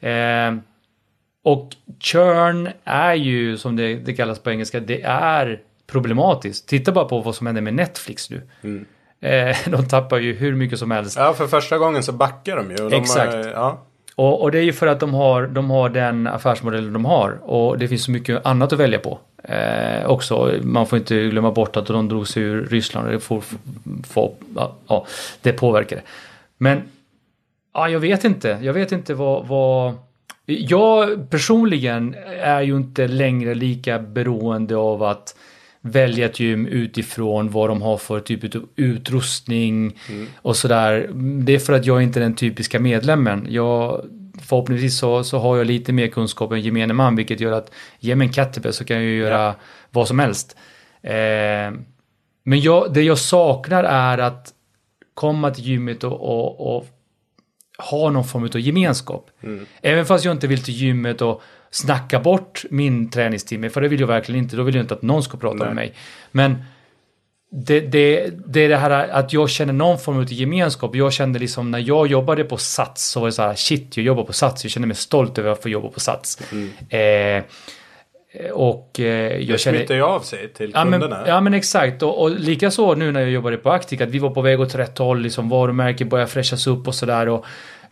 [0.00, 0.54] Eh,
[1.42, 6.68] och churn är ju, som det, det, kallas på engelska, det är problematiskt.
[6.68, 8.42] Titta bara på vad som händer med Netflix nu.
[8.62, 8.86] Mm.
[9.20, 11.16] Eh, de tappar ju hur mycket som helst.
[11.18, 12.76] Ja, för första gången så backar de ju.
[12.76, 13.34] De Exakt.
[13.34, 13.82] Är, ja.
[14.14, 17.38] och, och, det är ju för att de har, de har den affärsmodellen de har.
[17.42, 19.18] Och det finns så mycket annat att välja på.
[19.42, 23.20] Eh, också, man får inte glömma bort att de drog sig ur Ryssland och det,
[23.20, 23.42] får,
[24.08, 24.34] får,
[24.88, 25.06] ja,
[25.42, 26.02] det påverkar det.
[26.58, 26.82] Men
[27.74, 28.58] ja, jag vet inte.
[28.62, 29.94] Jag vet inte vad, vad...
[30.46, 35.34] Jag personligen är ju inte längre lika beroende av att
[35.80, 40.26] välja ett gym utifrån vad de har för typ av utrustning mm.
[40.36, 41.10] och sådär.
[41.44, 43.46] Det är för att jag inte är den typiska medlemmen.
[43.50, 44.04] Jag,
[44.42, 48.14] förhoppningsvis så, så har jag lite mer kunskap än gemene man vilket gör att ge
[48.16, 49.54] mig en kettlebell så kan jag ju göra ja.
[49.90, 50.56] vad som helst.
[51.02, 51.72] Eh,
[52.44, 54.54] men jag, det jag saknar är att
[55.18, 56.86] komma till gymmet och, och, och
[57.78, 59.30] ha någon form av gemenskap.
[59.42, 59.66] Mm.
[59.82, 64.00] Även fast jag inte vill till gymmet och snacka bort min träningstimme, för det vill
[64.00, 64.56] jag verkligen inte.
[64.56, 65.66] Då vill jag inte att någon ska prata Nej.
[65.66, 65.94] med mig.
[66.30, 66.62] Men
[67.50, 70.96] det, det, det är det här att jag känner någon form av gemenskap.
[70.96, 74.06] Jag kände liksom när jag jobbade på Sats så var det så här shit, jag
[74.06, 74.64] jobbar på Sats.
[74.64, 76.38] Jag känner mig stolt över att få jobba på Sats.
[76.52, 76.70] Mm.
[76.88, 77.44] Eh,
[78.52, 81.08] och eh, jag det smittar ju av sig till ja, kunderna.
[81.08, 84.18] Men, ja men exakt och, och likaså nu när jag jobbade på Actic att vi
[84.18, 87.44] var på väg åt rätt håll, liksom varumärket började fräschas upp och sådär och,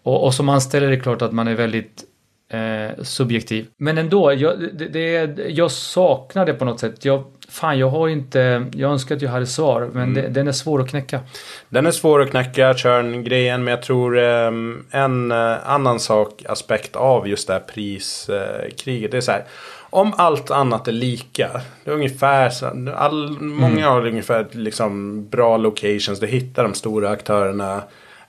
[0.03, 2.05] och, och som anställd är det klart att man är väldigt
[2.51, 3.67] eh, subjektiv.
[3.77, 7.05] Men ändå, jag, det, det, jag saknar det på något sätt.
[7.05, 10.15] Jag, fan jag har inte, jag önskar att jag hade svar, men Mm.
[10.15, 11.21] det, den är svår att knäcka.
[11.69, 16.97] Den är svår att knäcka, Churn-grejen, men jag tror ehm, en eh, annan sak, aspekt
[16.97, 19.45] av just det här priskriget, det är så här.
[19.91, 25.57] Om allt annat är lika, det är ungefär så, all, många har ungefär liksom bra
[25.57, 27.83] locations, du hittar de stora aktörerna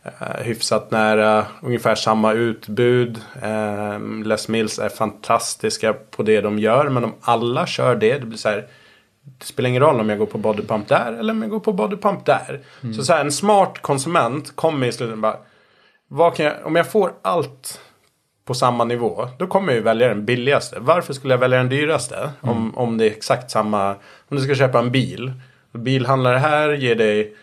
[0.03, 3.21] eh, hyfsat nära, ungefär samma utbud.
[3.43, 8.25] Um, Les Mills är fantastiska på det de gör, men om alla kör det, det
[8.25, 8.67] blir så här
[9.39, 11.73] det spelar ingen roll om jag går på bodypump där eller om jag går på
[11.73, 12.61] bodypump där.
[12.95, 15.37] Så, så här, en smart konsument kommer i slutändan bara.
[16.07, 17.81] Vad kan jag, om jag får allt
[18.47, 19.27] på samma nivå.
[19.37, 20.77] Då kommer jag ju välja den billigaste.
[20.79, 22.29] Varför skulle jag välja den dyraste?
[22.41, 23.89] Om, om det är exakt samma.
[24.29, 25.31] Om du ska köpa en bil.
[25.71, 27.33] Bilhandlare här ger dig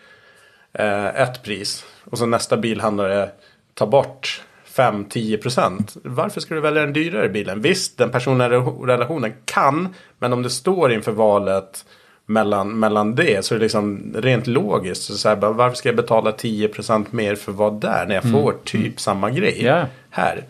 [0.73, 1.85] eh, ett pris.
[2.11, 3.29] Och så nästa bilhandlare
[3.73, 4.41] tar bort
[4.75, 5.97] 5-10%.
[6.03, 7.61] Varför ska du välja den dyrare bilen?
[7.61, 9.93] Visst, den personliga re- relationen kan.
[10.19, 11.85] Men om det står inför valet
[12.25, 15.03] mellan, mellan det så är det liksom rent logiskt.
[15.03, 18.53] Så så här, varför ska jag betala 10% mer för vad där när jag får
[18.63, 19.85] typ samma grej Ja.
[20.09, 20.43] här?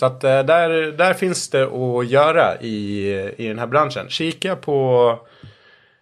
[0.00, 4.08] Så att eh, där, där finns det att göra i, i den här branschen.
[4.08, 5.18] Kika på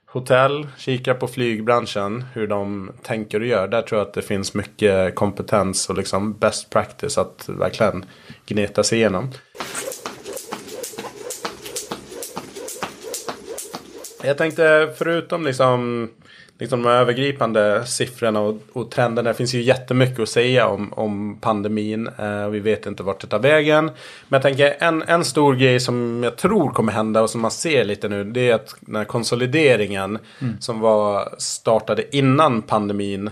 [0.07, 3.69] hotell, kika på flygbranschen, hur de tänker och gör.
[3.69, 8.05] Där tror jag att det finns mycket kompetens och liksom best practice att verkligen
[8.47, 9.31] gneta sig igenom.
[14.23, 16.09] Jag tänkte förutom liksom,
[16.59, 19.29] liksom de övergripande siffrorna och, och trenderna.
[19.29, 22.09] Det finns ju jättemycket att säga om, om pandemin.
[22.19, 23.85] Eh, vi vet inte vart det tar vägen.
[23.85, 23.93] Men
[24.29, 27.85] jag tänker en, en stor grej som jag tror kommer hända och som man ser
[27.85, 28.25] lite nu.
[28.25, 30.19] Det är att den här konsolideringen
[30.61, 33.27] som var startade innan pandemin.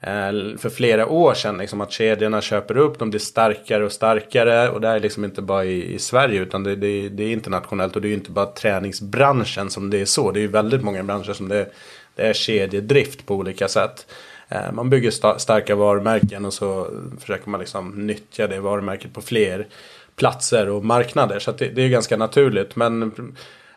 [0.00, 4.68] eh, För flera år sedan, liksom att kedjorna köper upp, de blir starkare och starkare.
[4.70, 7.96] Och det är liksom inte bara i, i Sverige utan det, det, det är internationellt.
[7.96, 10.30] Och det är inte bara träningsbranschen som det är så.
[10.30, 11.66] Det är ju väldigt många branscher som det,
[12.18, 14.06] det är kedjedrift på olika sätt.
[14.48, 16.86] Eh, Man bygger sta- starka varumärken och så
[17.20, 19.66] försöker man liksom nyttja det varumärket på fler
[20.16, 21.38] platser och marknader.
[21.38, 22.76] Så det, det är ganska naturligt.
[22.76, 23.02] Men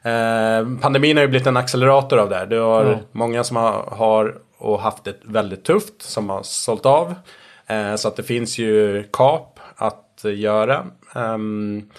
[0.03, 2.45] eh, pandemin har ju blivit en accelerator av det här.
[2.45, 2.99] Det har Ja.
[3.11, 7.15] många som har, har och haft det väldigt tufft som har sålt av.
[7.67, 10.85] Eh, så att det finns ju kap att göra.
[11.15, 11.89] Ehm,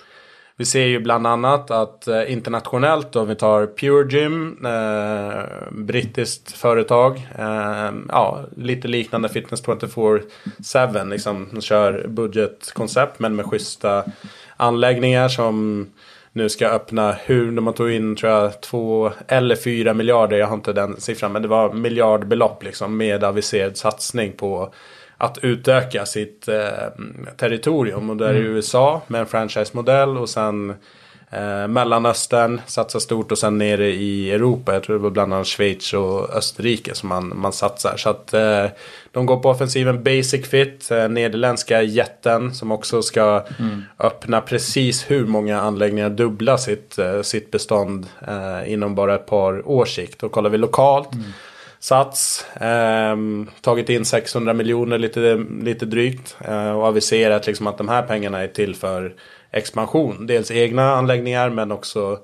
[0.57, 6.53] vi ser ju bland annat att eh, internationellt om vi tar Pure Gym, eh, brittiskt
[6.53, 14.05] företag, eh, ja, lite liknande Fitness 24-7, liksom, de kör budgetkoncept men med schyssta
[14.57, 15.87] anläggningar som
[16.33, 20.47] nu ska öppna hur, de har tagit in tror jag två eller fyra miljarder, jag
[20.47, 24.73] har inte den siffran, men det var miljardbelopp liksom med aviserad satsning på
[25.23, 26.89] att utöka sitt eh,
[27.37, 28.11] territorium.
[28.11, 30.71] Och där är USA med en franchise-modell och sen
[31.31, 34.75] eh, Mellanöstern satsar stort och sen nere i Europa.
[34.75, 37.97] Jag tror det var bland annat Schweiz och Österrike som man, man satsar.
[37.97, 38.67] Så att eh,
[39.11, 43.45] de går på offensiven Basic Fit, eh, nederländska jätten som också ska
[43.99, 49.69] öppna precis hur många anläggningar, dubbla sitt, eh, sitt bestånd eh, inom bara ett par
[49.69, 50.23] års sikt.
[50.23, 51.09] Och kollar vi lokalt
[51.83, 57.89] Sats, ehm, tagit in 600 miljoner lite, lite drygt eh, och aviserat liksom att de
[57.89, 59.15] här pengarna är till för
[59.51, 60.27] expansion.
[60.27, 62.19] Dels egna anläggningar men också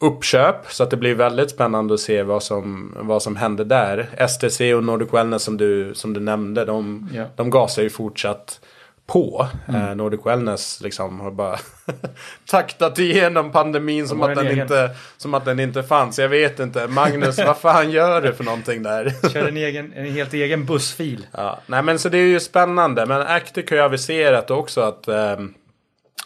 [0.00, 0.56] uppköp.
[0.72, 4.26] Så att det blir väldigt spännande att se vad som, vad som händer där.
[4.28, 7.24] STC och Nordic Wellness som du, som du nämnde, de, Ja.
[7.36, 8.60] de gasar ju fortsatt
[9.06, 9.46] på.
[9.68, 11.58] Eh, Nordic Wellness liksom har bara
[12.50, 16.18] taktat igenom pandemin som att, en den egen- inte, som att den inte fanns.
[16.18, 16.86] Jag vet inte.
[16.86, 19.12] Magnus, vad fan gör du för någonting där?
[19.32, 21.26] Kör en, egen, en helt egen bussfil.
[21.32, 23.06] Ja, nej men så det är ju spännande.
[23.06, 25.36] Men Actic har ju aviserat också att eh,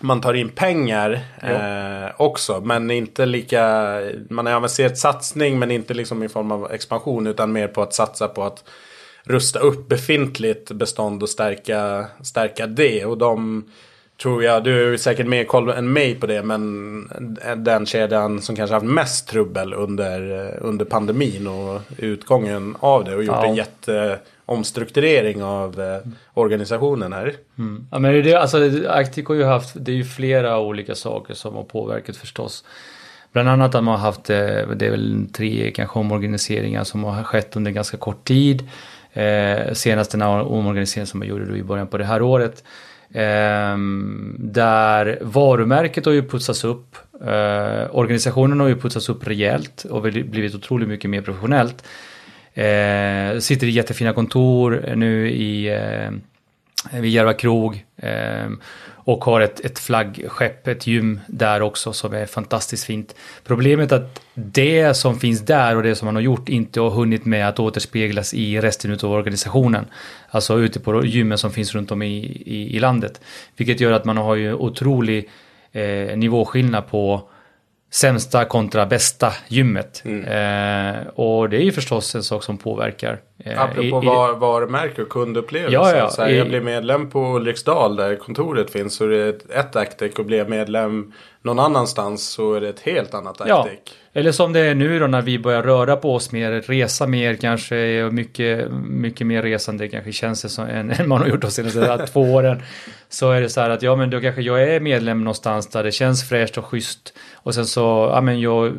[0.00, 2.60] man tar in pengar eh, också.
[2.60, 3.94] Men inte lika,
[4.30, 7.26] man har aviserat satsning men inte liksom i form av expansion.
[7.26, 8.64] Utan mer på att satsa på att
[9.24, 13.04] rusta upp befintligt bestånd och stärka, stärka det.
[13.04, 13.64] Och de
[14.22, 16.42] tror jag, du är säkert mer koll än mig på det.
[16.42, 17.08] Men
[17.56, 23.14] den kedjan som kanske haft mest trubbel under, under pandemin och utgången av det.
[23.16, 23.46] Och gjort Ja.
[23.46, 27.34] en jätteomstrukturering av eh, organisationen här.
[27.90, 30.94] Ja, men det är det, alltså, Actic har ju haft, det är ju flera olika
[30.94, 32.64] saker som har påverkat förstås.
[33.32, 34.36] Bland annat att man har haft, eh,
[34.76, 38.68] det är väl tre kanske omorganiseringar som har skett under ganska kort tid.
[39.12, 42.64] Eh, senast den här omorganiseringen som man gjorde då i början på det här året.
[43.12, 43.76] Eh,
[44.38, 46.96] där varumärket har ju putsats upp.
[47.26, 51.84] Eh, organisationen har ju putsats upp rejält och blivit otroligt mycket mer professionellt.
[52.54, 56.10] Eh, sitter i jättefina kontor nu i eh,
[57.00, 57.84] vid Järva krog.
[57.96, 58.50] Eh,
[59.10, 63.14] och har ett, ett flaggskepp, ett gym där också som är fantastiskt fint.
[63.44, 66.90] Problemet är att det som finns där och det som man har gjort inte har
[66.90, 69.86] hunnit med att återspeglas i resten av organisationen.
[70.28, 73.20] Alltså ute på gymmen som finns runt om i, i, i landet.
[73.56, 75.28] Vilket gör att man har ju otrolig
[75.72, 77.28] eh, nivåskillnad på
[77.90, 80.02] sämsta kontra bästa gymmet.
[80.04, 80.24] Mm.
[80.24, 83.20] Eh, och det är ju förstås en sak som påverkar.
[83.44, 85.74] Eh, Apropå i, var, varumärke och kundupplevelse.
[85.74, 88.94] Ja, ja, så här, i, jag blir medlem på Ulriksdal där kontoret finns.
[88.94, 92.80] Så är det ett, ett Actic och blir medlem någon annanstans så är det ett
[92.80, 93.48] helt annat Actic.
[93.48, 93.68] Ja.
[94.12, 97.34] Eller som det är nu då när vi börjar röra på oss mer, resa mer
[97.34, 101.40] kanske, och mycket, mycket mer resande kanske känns det som än, än man har gjort
[101.40, 102.62] de senaste två åren.
[103.08, 105.84] Så är det så här att ja men då kanske jag är medlem någonstans där
[105.84, 107.14] det känns fräscht och schysst.
[107.42, 108.72] Och sen så, ja men jag,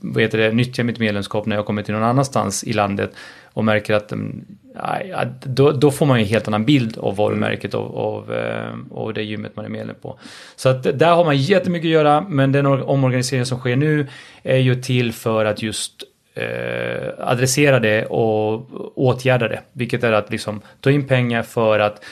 [0.00, 3.12] vad heter det, nyttjar mitt medlemskap när jag kommer till någon annanstans i landet
[3.52, 4.44] och märker att mm,
[5.10, 8.32] ja, då, då, får man ju en helt annan bild av varumärket och av,
[8.94, 10.18] av eh, det gymmet man är medlem på.
[10.56, 14.06] Så att där har man jättemycket att göra, men den omorganisering som sker nu
[14.42, 15.92] är ju till för att just
[16.34, 19.60] eh, adressera det och åtgärda det.
[19.72, 22.04] Vilket är att liksom ta in pengar för att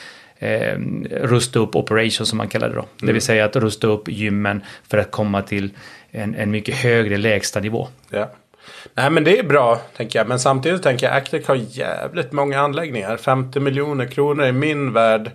[0.43, 0.77] eh,
[1.11, 2.81] rusta upp operation som man kallar det då.
[2.81, 2.91] Mm.
[2.99, 3.21] Det vill mm.
[3.21, 5.71] säga att rusta upp gymmen för att komma till
[6.11, 7.87] en, en mycket högre lägsta nivå.
[8.09, 8.31] Ja.
[8.93, 10.27] Nej men det är bra tänker jag.
[10.27, 13.17] Men samtidigt tänker jag Actic har jävligt många anläggningar.
[13.17, 15.31] 50 miljoner kronor i min värld.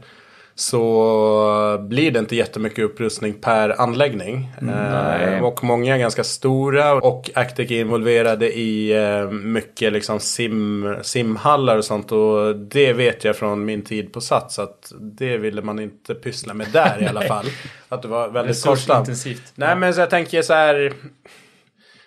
[0.59, 4.51] Så blir det inte jättemycket upprustning per anläggning.
[4.63, 6.95] Eh, och många är ganska stora.
[6.95, 12.13] Och Actic är involverade i eh, mycket liksom sim, simhallar och sånt.
[12.13, 14.59] Och det vet jag från min tid på Sats.
[14.59, 17.47] Att det ville man inte pyssla med där i alla fall.
[17.89, 19.09] Att det var väldigt kostsamt.
[19.55, 20.93] Nej men så jag tänker så här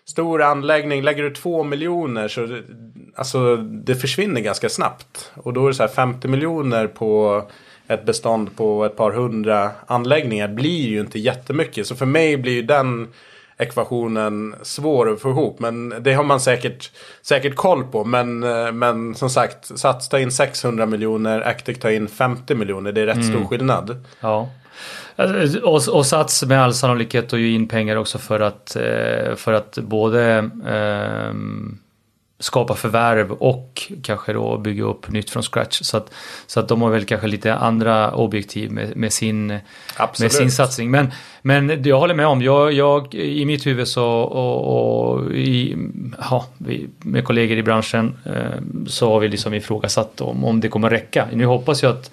[0.06, 2.62] stor anläggning, lägger du två miljoner så
[3.16, 5.32] alltså, det försvinner ganska snabbt.
[5.36, 7.44] Och då är det så här 50 miljoner på
[7.93, 11.88] ett bestånd på ett par hundra anläggningar blir ju inte jättemycket.
[11.88, 13.08] Så för mig blir ju den
[13.58, 15.60] ekvationen svår att få ihop.
[15.60, 18.04] Men det har man säkert, säkert koll på.
[18.04, 18.39] Men,
[18.80, 22.91] men som sagt, Sats tar in 600 miljoner, Actic tar in 50 miljoner.
[22.91, 23.30] Det är rätt mm.
[23.30, 24.06] stor skillnad.
[24.19, 24.49] Ja.
[25.15, 29.36] Alltså, och, och Sats med all sannolikhet tar ju in pengar också för att, eh,
[29.36, 31.34] för att både eh,
[32.41, 35.80] skapa förvärv och kanske då bygga upp nytt från scratch.
[35.82, 36.13] Så att,
[36.47, 39.47] så att de har väl kanske lite andra objektiv med, med, sin,
[40.19, 40.91] med sin satsning.
[40.91, 45.75] Men, men jag håller med om, jag, jag i mitt huvud så och, och i,
[46.30, 46.45] ja,
[46.97, 51.27] med kollegor i branschen eh, så har vi liksom ifrågasatt om, om det kommer räcka.
[51.34, 52.12] Nu hoppas jag att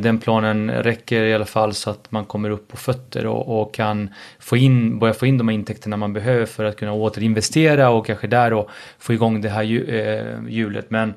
[0.00, 3.74] den planen räcker i alla fall så att man kommer upp på fötter och, och,
[3.74, 8.06] kan få in, börja få in de intäkterna man behöver för att kunna återinvestera och
[8.06, 10.90] kanske där och få igång det här eh, hjulet.
[10.90, 11.14] Men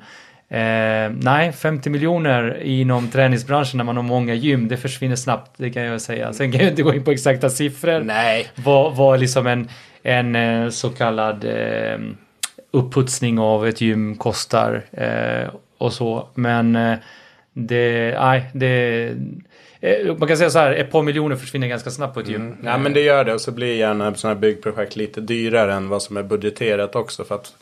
[0.48, 5.70] Eh, nej, 50 miljoner inom träningsbranschen när man har många gym, det försvinner snabbt, det
[5.70, 6.32] kan jag säga.
[6.32, 8.00] Sen kan jag inte gå in på exakta siffror.
[8.00, 8.46] Nej.
[8.54, 9.68] Vad, vad liksom en,
[10.02, 11.98] en eh, så kallad eh,
[12.70, 16.28] upputsning av ett gym kostar eh, och så.
[16.34, 16.98] Men eh,
[17.58, 19.12] det, nej, det...
[19.80, 22.28] Eh, man kan säga så här, ett par miljoner försvinner ganska snabbt på ett.
[22.28, 22.56] Mm.
[22.64, 25.88] Ja men det gör det och så blir gärna sådana här byggprojekt lite dyrare än
[25.88, 27.24] vad som är budgeterat också.
[27.24, 27.54] För att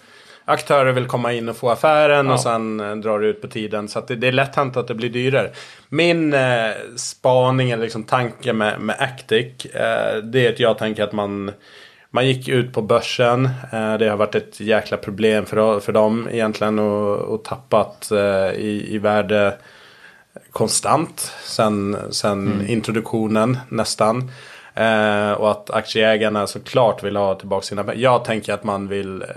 [0.45, 2.33] aktörer vill komma in och få affären ja.
[2.33, 3.89] och sen eh, drar det ut på tiden.
[3.89, 5.51] Så det, det, är lätt hänt att det blir dyrare.
[5.89, 9.65] Min eh, spaning eller liksom tanke med, med Actic.
[9.65, 11.53] Eh, det är att jag tänker att man
[12.11, 13.45] man gick ut på börsen.
[13.73, 18.13] Eh, det har varit ett jäkla problem för, för dem egentligen och, och tappat
[18.57, 19.55] i, i värde
[20.51, 22.67] konstant sen, sen mm.
[22.67, 24.31] introduktionen nästan.
[24.75, 28.03] Eh, och att aktieägarna såklart vill ha tillbaka sina pengar.
[28.03, 29.29] Jag tänker att man vill eh,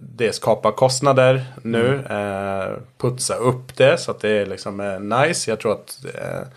[0.00, 2.04] det skapa kostnader nu.
[2.08, 2.60] Mm.
[2.60, 5.50] Eh, putsa upp det så att det är liksom eh, nice.
[5.50, 6.48] Jag tror att eh,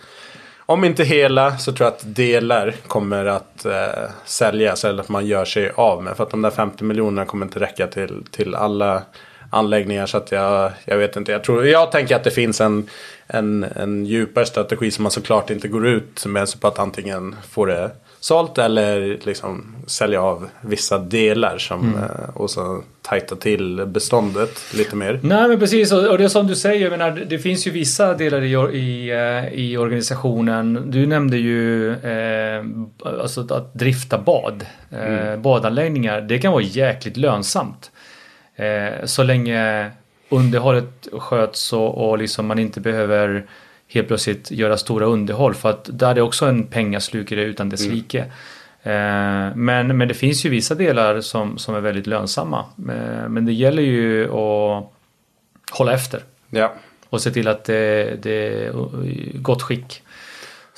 [0.69, 5.26] om inte hela så tror jag att delar kommer att eh, säljas eller att man
[5.26, 6.17] gör sig av med.
[6.17, 9.04] För att de där 50 miljonerna kommer inte räcka till, till alla
[9.49, 10.05] anläggningar.
[10.05, 11.31] Så att jag, jag vet inte.
[11.31, 12.89] Jag, tror, jag tänker att det finns en,
[13.27, 16.49] en, en djupare strategi som man såklart inte går ut med.
[16.49, 21.99] Så på att antingen få det sålt eller liksom sälja av vissa delar som, mm.
[21.99, 25.19] Eh, och så tajta till beståndet lite mer.
[25.23, 28.13] Nej men precis och det är som du säger, jag menar, det finns ju vissa
[28.13, 30.91] delar i, i, eh, i organisationen.
[30.91, 32.65] Du nämnde ju eh,
[33.21, 35.41] alltså att drifta bad, eh, mm.
[35.41, 36.21] badanläggningar.
[36.21, 37.91] Det kan vara jäkligt lönsamt.
[38.60, 39.91] Eh, så länge
[40.30, 43.45] underhållet sköts och, och liksom man inte behöver
[43.88, 47.95] helt plötsligt göra stora underhåll för att där är också en pengaslukare utan dess mm.
[47.95, 48.20] like.
[48.84, 52.66] Eh, men, men det finns ju vissa delar som, som är väldigt lönsamma.
[52.78, 54.91] Eh, men det gäller ju att
[55.72, 56.24] hålla efter.
[56.49, 56.74] Ja.
[57.10, 58.72] och se till att det, det är
[59.34, 60.03] gott skick.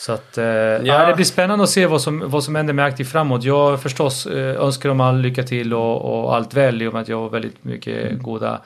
[0.02, 1.08] Så att, eh, ja.
[1.08, 3.43] det blir spännande att se vad som, vad som händer med Aktiv framåt.
[3.43, 7.02] Jag förstås eh, önskar dem all lycka till och, och allt väl i och med
[7.02, 8.62] att jag har väldigt mycket goda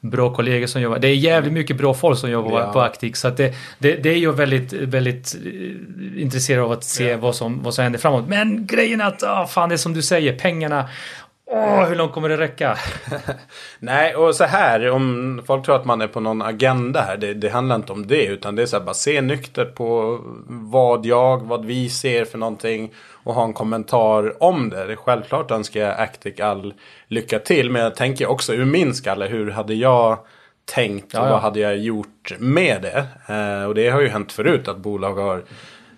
[0.00, 0.98] bra kollegor som jobbar.
[0.98, 2.72] Det är jävligt mycket bra folk som jobbar ja.
[2.72, 3.16] på Actic.
[3.16, 7.16] Så att det, det, det, är ju väldigt, väldigt eh, intresserad av att se ja.
[7.16, 8.28] vad, som, vad som händer framåt.
[8.28, 10.88] Men grejen är att, oh, fan det är som du säger, pengarna
[11.50, 12.78] Åh, hur långt kommer det räcka?
[13.78, 17.34] Nej, och så här, om folk tror att man är på någon agenda här, det,
[17.34, 20.18] det handlar inte om det, utan det är så här, bara se nykter på
[20.48, 22.92] vad jag, vad vi ser för någonting
[23.24, 24.96] och ha en kommentar om det.
[24.96, 26.74] självklart önskar jag Actic all
[27.08, 30.18] lycka till, men jag tänker också ur min skalle, hur hade jag
[30.64, 31.30] tänkt och ja, ja.
[31.30, 33.06] vad hade jag gjort med det?
[33.34, 35.44] Eh, och det har ju hänt förut att bolag har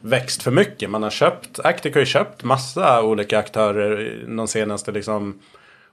[0.01, 0.91] växt för mycket.
[0.91, 5.41] Man har köpt, Actic har ju köpt massa olika aktörer de senaste liksom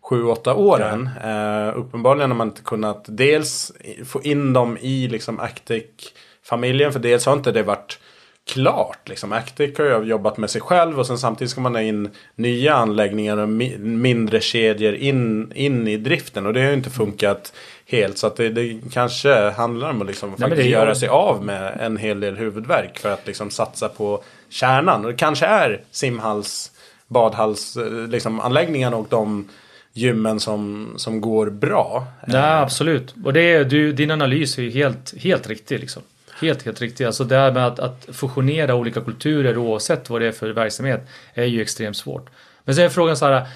[0.01, 1.09] sju, åtta åren.
[1.23, 1.67] Ja.
[1.67, 3.71] Uh, uppenbarligen har man inte kunnat dels
[4.05, 6.93] få in dem i liksom Actic-familjen.
[6.93, 7.99] För dels har inte det varit
[8.47, 9.09] klart.
[9.09, 9.33] Liksom.
[9.33, 12.75] Actic har ju jobbat med sig själv och sen samtidigt ska man ha in nya
[12.75, 16.45] anläggningar och mi mindre kedjor in, in i driften.
[16.45, 17.53] Och det har ju inte funkat
[17.85, 18.17] helt.
[18.17, 21.77] Så att det, det kanske handlar om att liksom Nej, faktiskt göra sig av med
[21.79, 25.05] en hel del huvudvärk för att liksom satsa på kärnan.
[25.05, 26.71] Och det kanske är simhals,
[27.07, 29.49] badhals, eh, liksom anläggningarna och de
[29.93, 32.07] gymmen som, som går bra.
[32.27, 33.15] Ja, absolut.
[33.25, 35.79] Och det är, du, din analys är ju helt, helt riktig.
[35.79, 36.03] Liksom.
[36.41, 37.07] Helt, helt riktigt.
[37.07, 41.07] Alltså det här med att, att fusionera olika kulturer oavsett vad det är för verksamhet
[41.33, 42.29] är ju extremt svårt.
[42.63, 43.47] Men sen är frågan så här.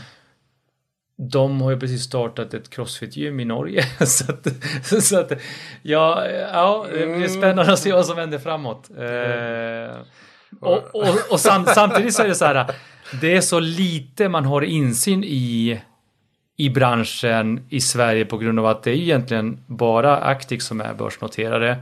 [1.22, 3.84] De har ju precis startat ett crossfit-gym i Norge.
[4.06, 4.48] så att,
[5.04, 5.32] så att,
[5.82, 7.30] ja, ja, det blir mm.
[7.30, 8.90] spännande att se vad som händer framåt.
[8.98, 9.98] Eh,
[10.60, 12.66] och, och, och sam, samtidigt så är det så här.
[13.22, 15.82] Det är så lite man har insyn i
[16.60, 20.94] i branschen i Sverige på grund av att det är egentligen bara Actic som är
[20.94, 21.78] börsnoterade.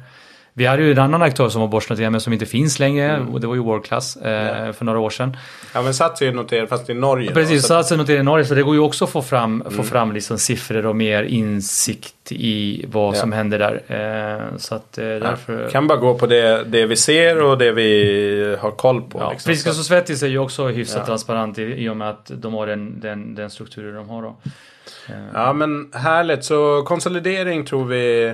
[0.58, 3.30] Vi hade ju en annan aktör som var börsnoterad men som inte finns längre mm.
[3.30, 4.74] och det var ju World Class eh, ja.
[4.74, 5.38] för några år sedan.
[5.74, 7.32] Ja men Sats är noterad fast i Norge.
[7.32, 9.62] Precis, då, Sats är noterad i Norge så det går ju också att få fram,
[9.62, 9.74] mm.
[9.74, 13.20] få fram liksom siffror och mer insikt i vad ja.
[13.20, 13.82] som händer där.
[13.88, 15.64] Eh, så att eh, därför...
[15.64, 15.70] Ja.
[15.70, 19.20] Kan bara gå på det, det vi ser och det vi har koll på.
[19.20, 19.32] Ja.
[19.32, 19.50] Liksom.
[19.50, 22.68] Friskis och Svettis är ju också hyfsat transparent i, i och med att de har
[22.68, 24.36] den, den, den strukturen de har då.
[25.34, 28.34] Ja men härligt så konsolidering tror vi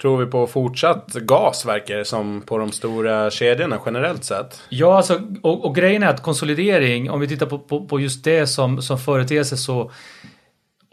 [0.00, 4.62] Tror vi på fortsatt gas verkar det som på de stora kedjorna generellt sett?
[4.68, 8.24] Ja, alltså, och, och grejen är att konsolidering, om vi tittar på, på, på just
[8.24, 9.90] det som, som företeelse så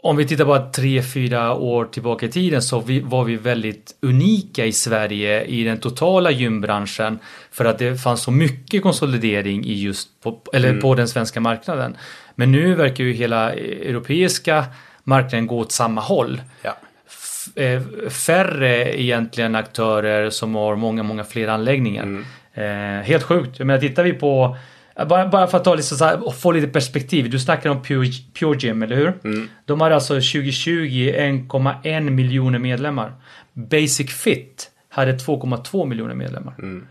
[0.02, 3.94] om vi tittar bara tre, fyra år tillbaka i tiden så vi, var vi väldigt
[4.02, 7.18] unika i Sverige i den totala gymbranschen
[7.50, 10.80] för att det fanns så mycket konsolidering i just på, eller mm.
[10.80, 11.96] på den svenska marknaden.
[12.34, 14.64] Men nu verkar ju hela europeiska
[15.04, 16.40] marknaden gå åt samma håll.
[16.62, 16.76] Ja.
[17.54, 22.02] Eh, färre egentligen aktörer som har många, många fler anläggningar.
[22.02, 22.24] Mm.
[22.54, 23.58] Eh, helt sjukt.
[23.58, 24.56] Jag menar, tittar vi på
[25.06, 27.30] bara, bara för att ta lite så här, få lite perspektiv.
[27.30, 29.18] Du snackar om Pure, Pure Gym, eller hur?
[29.24, 29.48] Mm.
[29.64, 33.12] De hade alltså 2020 1,1 miljoner medlemmar.
[33.52, 36.54] Basic Fit hade 2,2 miljoner medlemmar.
[36.58, 36.86] Mm.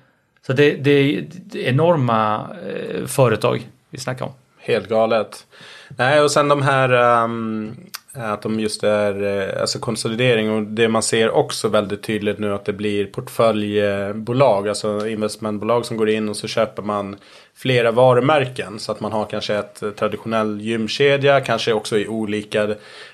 [0.48, 4.32] Så det, det, är enorma eh, företag vi snackar om.
[4.60, 5.48] Helt galet.
[5.90, 7.76] Nej, och sen de här um,
[8.18, 12.40] Eh, att de just är eh, alltså konsolidering och det man ser också väldigt tydligt
[12.40, 14.70] nu att det blir portföljbolag.
[14.70, 17.16] Alltså investmentbolag som går in och så köper man
[17.56, 18.80] flera varumärken.
[18.80, 22.64] Så att man har kanske ett traditionell gymkedja, kanske också i olika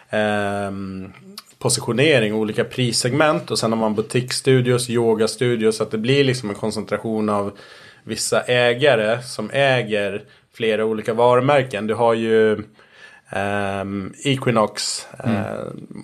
[0.09, 0.71] eh,
[1.59, 3.51] positionering, olika prissegment.
[3.51, 5.77] Och sen har man butiksstudios, yogastudios.
[5.77, 7.51] Så att det blir liksom en koncentration av
[8.03, 10.23] vissa ägare som äger
[10.53, 11.87] flera olika varumärken.
[11.87, 12.63] Du har ju
[14.23, 15.35] Equinox, mm.
[15.35, 15.43] uh,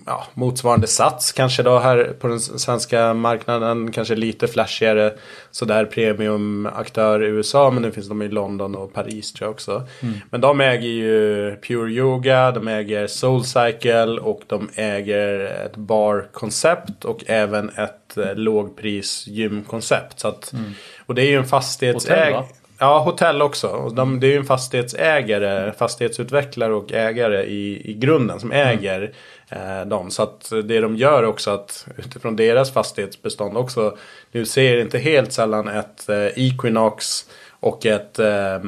[0.05, 3.91] ja, motsvarande Sats kanske då här på den svenska marknaden.
[3.91, 5.13] Kanske lite flashigare
[5.51, 7.71] sådär premiumaktör i USA.
[7.71, 9.87] Men nu finns de i London och Paris tror jag också.
[10.01, 10.15] Mm.
[10.29, 17.23] Men de äger ju Pure Yoga, de äger Soulcycle och de äger ett barkoncept och
[17.27, 20.19] även ett uh, lågpris gymkoncept.
[20.19, 20.71] Så att, mm.
[21.05, 22.43] Och det är ju en fastighetsägare.
[22.79, 23.89] Ja, hotell också.
[23.89, 28.67] De, det är ju en fastighetsägare, fastighetsutvecklare och ägare i, i grunden som mm.
[28.67, 29.13] äger
[29.49, 29.79] mm.
[29.79, 30.11] eh, dem.
[30.11, 33.97] Så att det de gör också att utifrån deras fastighetsbestånd också.
[34.31, 37.25] Nu ser inte helt sällan ett eh, Equinox
[37.59, 38.59] och ett eh,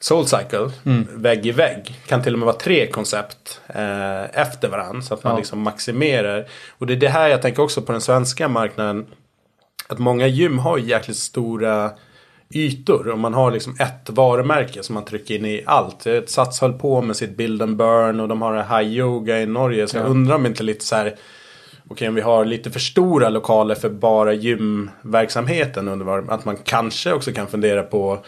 [0.00, 1.06] Soulcycle mm.
[1.10, 2.00] vägg i vägg.
[2.06, 5.02] Kan till och med vara tre koncept eh, efter varandra.
[5.02, 5.38] Så att man ja.
[5.38, 6.46] liksom maximerar.
[6.78, 9.06] Och det är det här jag tänker också på den svenska marknaden.
[9.86, 11.90] Att många gym har jäkligt stora
[12.54, 13.08] ytor.
[13.08, 16.06] Och man har liksom ett varumärke som man trycker in i allt.
[16.26, 19.88] Sats höll på med sitt build and burn och de har high yoga i Norge.
[19.88, 20.00] Så ja.
[20.00, 21.16] jag undrar om inte lite så här.
[21.88, 27.12] okej om vi har lite för stora lokaler för bara gymverksamheten under att man kanske
[27.12, 28.24] också kan fundera på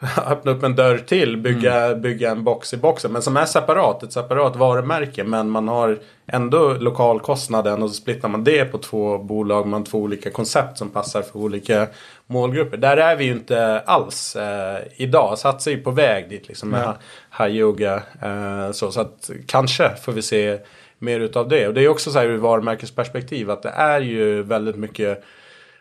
[0.26, 2.00] öppna upp en dörr till, bygga, mm.
[2.00, 3.12] bygga en box i boxen.
[3.12, 5.24] Men som är separat, ett separat varumärke.
[5.24, 9.66] Men man har ändå lokalkostnaden och så splittar man det på två bolag.
[9.66, 11.86] Man har två olika koncept som passar för olika
[12.26, 12.76] målgrupper.
[12.76, 15.38] Där är vi ju inte alls eh, idag.
[15.38, 16.94] Satsar ju på väg dit liksom med
[17.38, 18.02] high yoga.
[18.22, 20.58] Eh, så, så att kanske får vi se
[20.98, 21.68] mer utav det.
[21.68, 25.24] Och det är också så här ur varumärkesperspektiv att det är ju väldigt mycket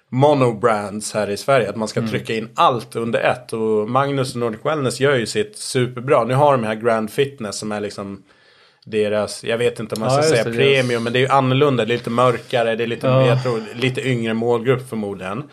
[0.09, 1.69] monobrands här i Sverige.
[1.69, 2.11] Att man ska mm.
[2.11, 3.53] trycka in allt under ett.
[3.53, 6.23] Och Magnus och Nordic Wellness gör ju sitt superbra.
[6.23, 8.23] Nu har de här Grand Fitness som är liksom
[8.85, 11.01] deras, jag vet inte om man ska ja, säga det, premium, yes.
[11.01, 11.85] men det är ju annorlunda.
[11.85, 13.27] Det är lite mörkare, det är lite, ja.
[13.27, 15.43] jag tror, lite yngre målgrupp förmodligen.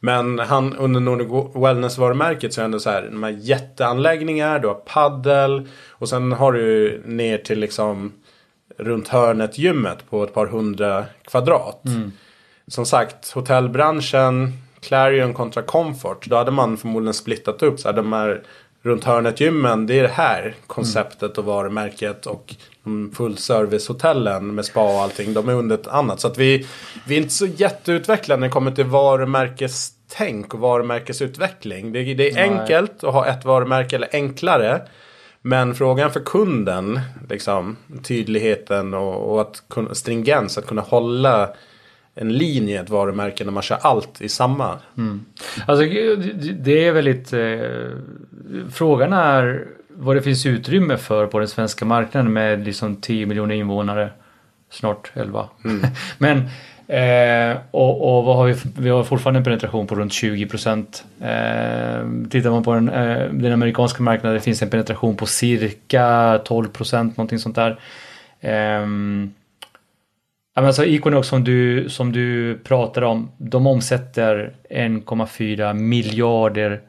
[0.00, 4.68] Men han under Nordic Wellness-varumärket så är det ändå så här, de här jätteanläggningar, du
[4.68, 8.12] har paddel och sen har du ner till liksom
[8.78, 11.86] runt hörnet gymmet på ett par hundra kvadrat.
[11.86, 12.12] Mm
[12.68, 16.26] som sagt, hotellbranschen, Clarion kontra Comfort.
[16.26, 17.80] Då hade man förmodligen splittat upp.
[17.80, 18.42] Så här, de här
[18.82, 22.26] runt hörnet gymmen, det är det här konceptet och varumärket.
[22.26, 22.54] Och
[23.14, 26.20] fullservicehotellen med spa och allting, de är under ett annat.
[26.20, 26.66] Så att vi,
[27.06, 31.92] vi är inte så jätteutvecklade när det kommer till varumärkestänk och varumärkesutveckling.
[31.92, 32.58] Det, det är Nej.
[32.58, 34.82] enkelt att ha ett varumärke, eller enklare.
[35.42, 39.62] Men frågan för kunden, liksom, tydligheten och, och att
[39.92, 41.50] stringens, att kunna hålla
[42.20, 44.78] en linje ett varumärke när man kör allt i samma.
[44.96, 45.24] Mm.
[45.66, 45.84] Alltså
[46.58, 47.32] det är väldigt...
[47.32, 53.26] Eh, frågan är vad det finns utrymme för på den svenska marknaden med liksom 10
[53.26, 54.10] miljoner invånare.
[54.70, 55.48] Snart 11.
[55.64, 55.86] Mm.
[56.18, 56.38] Men
[56.86, 58.56] eh, och, och, vad har vi?
[58.78, 61.04] Vi har fortfarande en penetration på runt 20 procent.
[61.20, 66.40] Eh, tittar man på den, eh, den amerikanska marknaden det finns en penetration på cirka
[66.44, 67.78] 12 procent, någonting sånt där.
[68.82, 69.34] Um,
[70.66, 76.80] Alltså Equinox som du, som du pratar om, de omsätter 1,4 miljarder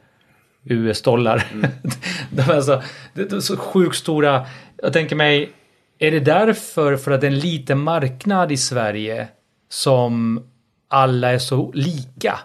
[0.64, 1.46] US-dollar.
[1.52, 1.70] Mm.
[2.30, 2.82] de är alltså,
[3.14, 4.46] det är så sjukt stora.
[4.82, 5.52] Jag tänker mig,
[5.98, 9.28] är det därför, för att det är en liten marknad i Sverige
[9.68, 10.44] som
[10.88, 12.38] alla är så lika?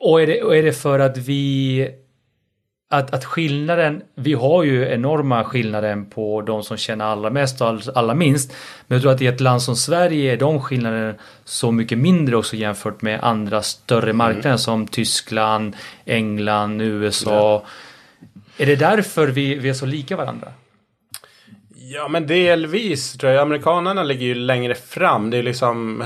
[0.00, 1.88] Och är det, och är det för att vi
[2.92, 7.80] att, att skillnaden, vi har ju enorma skillnader på de som tjänar allra mest och
[7.94, 8.52] allra minst.
[8.86, 11.14] Men jag tror att i ett land som Sverige är de skillnaderna
[11.44, 14.58] så mycket mindre också jämfört med andra större marknader mm.
[14.58, 17.30] som Tyskland, England, USA.
[17.30, 17.64] Ja.
[18.56, 20.48] Är det därför vi, vi är så lika varandra?
[21.92, 23.42] Ja men delvis tror jag.
[23.42, 25.30] Amerikanerna ligger ju längre fram.
[25.30, 26.02] Det är liksom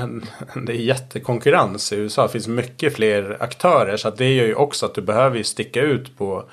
[0.65, 2.23] det är jättekonkurrens i USA.
[2.23, 3.97] Det finns mycket fler aktörer.
[3.97, 6.43] Så det gör ju också att du behöver sticka ut på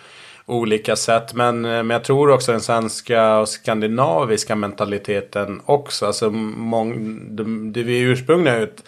[0.47, 1.35] olika sätt.
[1.35, 6.07] Men, eh, men jag tror också den svenska och skandinaviska mentaliteten också.
[6.07, 8.85] Alltså mång, det, det vi är ursprungna ut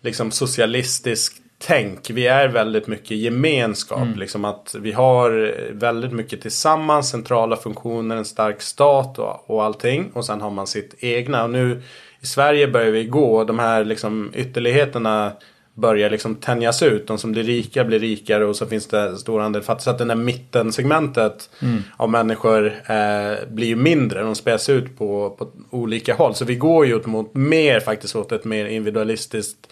[0.00, 2.10] liksom socialistiskt tänk.
[2.10, 4.02] Vi är väldigt mycket gemenskap.
[4.02, 4.18] Mm.
[4.18, 7.10] Liksom att vi har väldigt mycket tillsammans.
[7.10, 10.10] Centrala funktioner, en stark stat och, och allting.
[10.12, 11.44] Och sen har man sitt egna.
[11.44, 11.82] Och nu
[12.20, 13.44] i Sverige börjar vi gå.
[13.44, 15.32] De här liksom ytterligheterna
[15.74, 17.06] börjar liksom tänjas ut.
[17.06, 19.82] De som blir rika blir rikare och så finns det stor andel fattiga.
[19.82, 21.82] Så att det där mittensegmentet mm.
[21.96, 24.22] av människor eh, blir ju mindre.
[24.22, 26.34] De späs ut på, på olika håll.
[26.34, 29.68] Så vi går ju mot mer faktiskt åt ett mer individualistiskt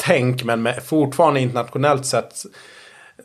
[0.00, 0.44] tänk.
[0.44, 2.44] Men med, fortfarande internationellt sett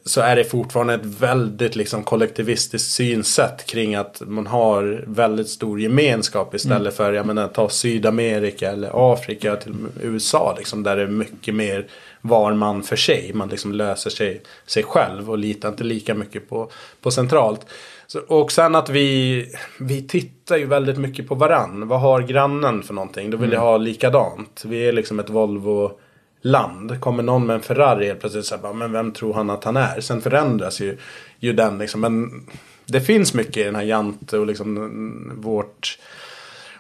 [0.06, 5.82] så är det fortfarande ett väldigt liksom kollektivistiskt synsätt kring att man har väldigt stor
[5.82, 6.94] gemenskap istället mm.
[6.94, 11.88] för, jag menar, ta Sydamerika eller Afrika till USA liksom, där det är mycket mer
[12.22, 13.32] var man för sig.
[13.34, 16.70] Man liksom löser sig, sig själv och litar inte lika mycket på,
[17.02, 17.66] på centralt.
[18.08, 19.46] Så, och sen att vi,
[19.80, 21.88] vi tittar ju väldigt mycket på varann.
[21.88, 23.30] Vad har grannen för någonting?
[23.30, 23.54] Då vill mm.
[23.54, 24.64] jag ha likadant.
[24.66, 26.00] Vi är liksom ett Volvo
[26.46, 27.02] land.
[27.02, 29.78] Kommer någon med en Ferrari helt plötsligt så här, men vem tror han att han
[29.78, 30.02] är?
[30.02, 30.98] Sen förändras ju,
[31.40, 32.02] ju den liksom.
[32.02, 32.46] Men
[32.86, 35.98] det finns mycket i den här Jante och liksom vårt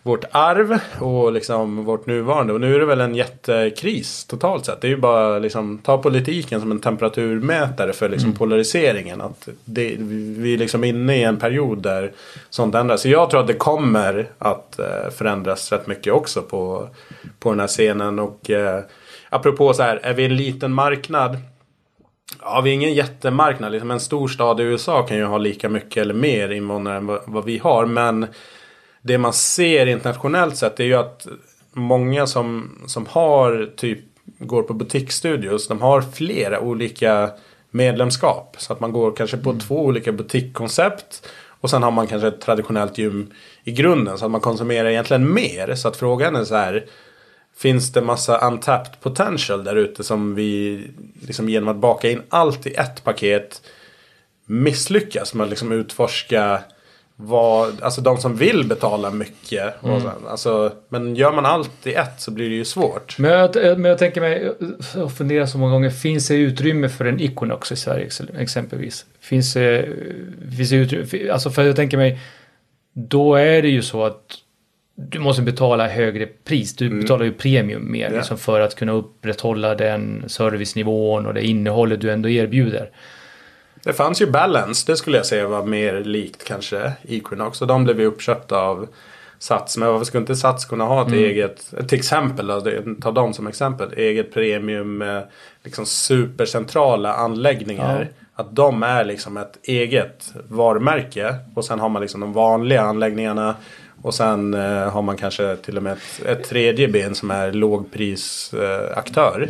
[0.03, 2.53] vårt arv och liksom vårt nuvarande.
[2.53, 4.82] Och nu är det väl en jättekris totalt sett.
[4.82, 8.38] Det är ju bara liksom ta politiken som en temperaturmätare för liksom mm.
[8.38, 9.22] polariseringen.
[9.22, 9.95] Att det,
[10.38, 12.11] vi är liksom inne i en period där
[12.49, 13.01] sånt ändras.
[13.01, 16.89] Så jag tror att det kommer att eh, förändras rätt mycket också på,
[17.39, 18.20] på den här scenen.
[18.20, 18.84] Och eh,
[19.36, 21.38] apropå så här, är vi en liten marknad?
[22.41, 23.71] Ja, vi är ingen jättemarknad.
[23.71, 27.05] Liksom en stor stad i USA kan ju ha lika mycket eller mer invånare än
[27.25, 27.86] vad, vi har.
[27.86, 28.27] Men
[29.01, 31.27] det man ser internationellt sett är ju att
[31.73, 33.99] många som, som har typ
[34.39, 35.67] går på butiksstudios.
[35.67, 37.29] De har flera olika
[37.71, 38.55] medlemskap.
[38.59, 39.59] Så att man går kanske på mm.
[39.59, 41.27] två olika butikkoncept.
[41.61, 43.33] Och sen har man kanske ett traditionellt gym
[43.63, 44.17] i grunden.
[44.17, 45.75] Så att man konsumerar egentligen mer.
[45.75, 46.86] Så att frågan är så här.
[47.57, 50.81] Finns det massa untapped potential där ute som vi
[51.27, 53.61] liksom genom att baka in allt i ett paket
[54.45, 56.63] misslyckas med att liksom utforska
[57.15, 59.73] vad, alltså de som vill betala mycket.
[59.79, 63.19] Och sen, alltså, men gör man allt i ett så blir det ju svårt.
[63.19, 64.49] Men jag, men jag tänker mig,
[64.95, 69.05] och funderar så många gånger, finns det utrymme för en Equinox i Sverige ex- exempelvis?
[69.19, 69.89] Finns det,
[70.57, 72.19] finns det utrymme, alltså för jag tänker mig,
[72.93, 74.21] då är det ju så att
[74.95, 76.75] du måste betala högre pris.
[76.75, 78.17] Du betalar ju premium mer Ja.
[78.17, 82.89] liksom för att kunna upprätthålla den servicenivån och det innehållet du ändå erbjuder.
[83.83, 87.61] Det fanns ju Balance, det skulle jag säga var mer likt kanske Equinox.
[87.61, 88.87] Och de blev ju uppköpta av
[89.39, 89.77] Sats.
[89.77, 93.47] Men varför skulle inte Sats kunna ha ett eget, till exempel, det- ta dem som
[93.47, 95.19] exempel, eget premium, eh,
[95.63, 98.07] liksom supercentrala anläggningar.
[98.35, 101.35] Att de är liksom ett eget varumärke.
[101.55, 103.55] Och sen har man liksom de vanliga anläggningarna.
[104.05, 107.51] Och sen eh, har man kanske till och med ett, ett tredje ben som är
[107.51, 108.91] lågprisaktör.
[108.91, 109.47] Eh, aktör.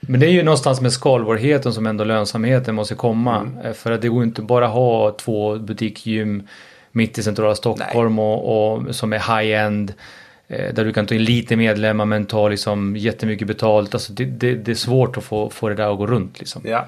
[0.00, 3.48] Men det är ju någonstans med skalbarheten som ändå lönsamheten måste komma.
[3.64, 6.42] Eh, För att det går inte bara ha två butikgym
[6.92, 9.92] mitt i centrala Stockholm och, och som är high-end.
[10.48, 13.94] eh, Där du kan ta in lite medlemmar men ta liksom jättemycket betalt.
[13.94, 16.62] Alltså det, det, det är svårt att få, få det där att gå runt liksom.
[16.64, 16.86] Ja.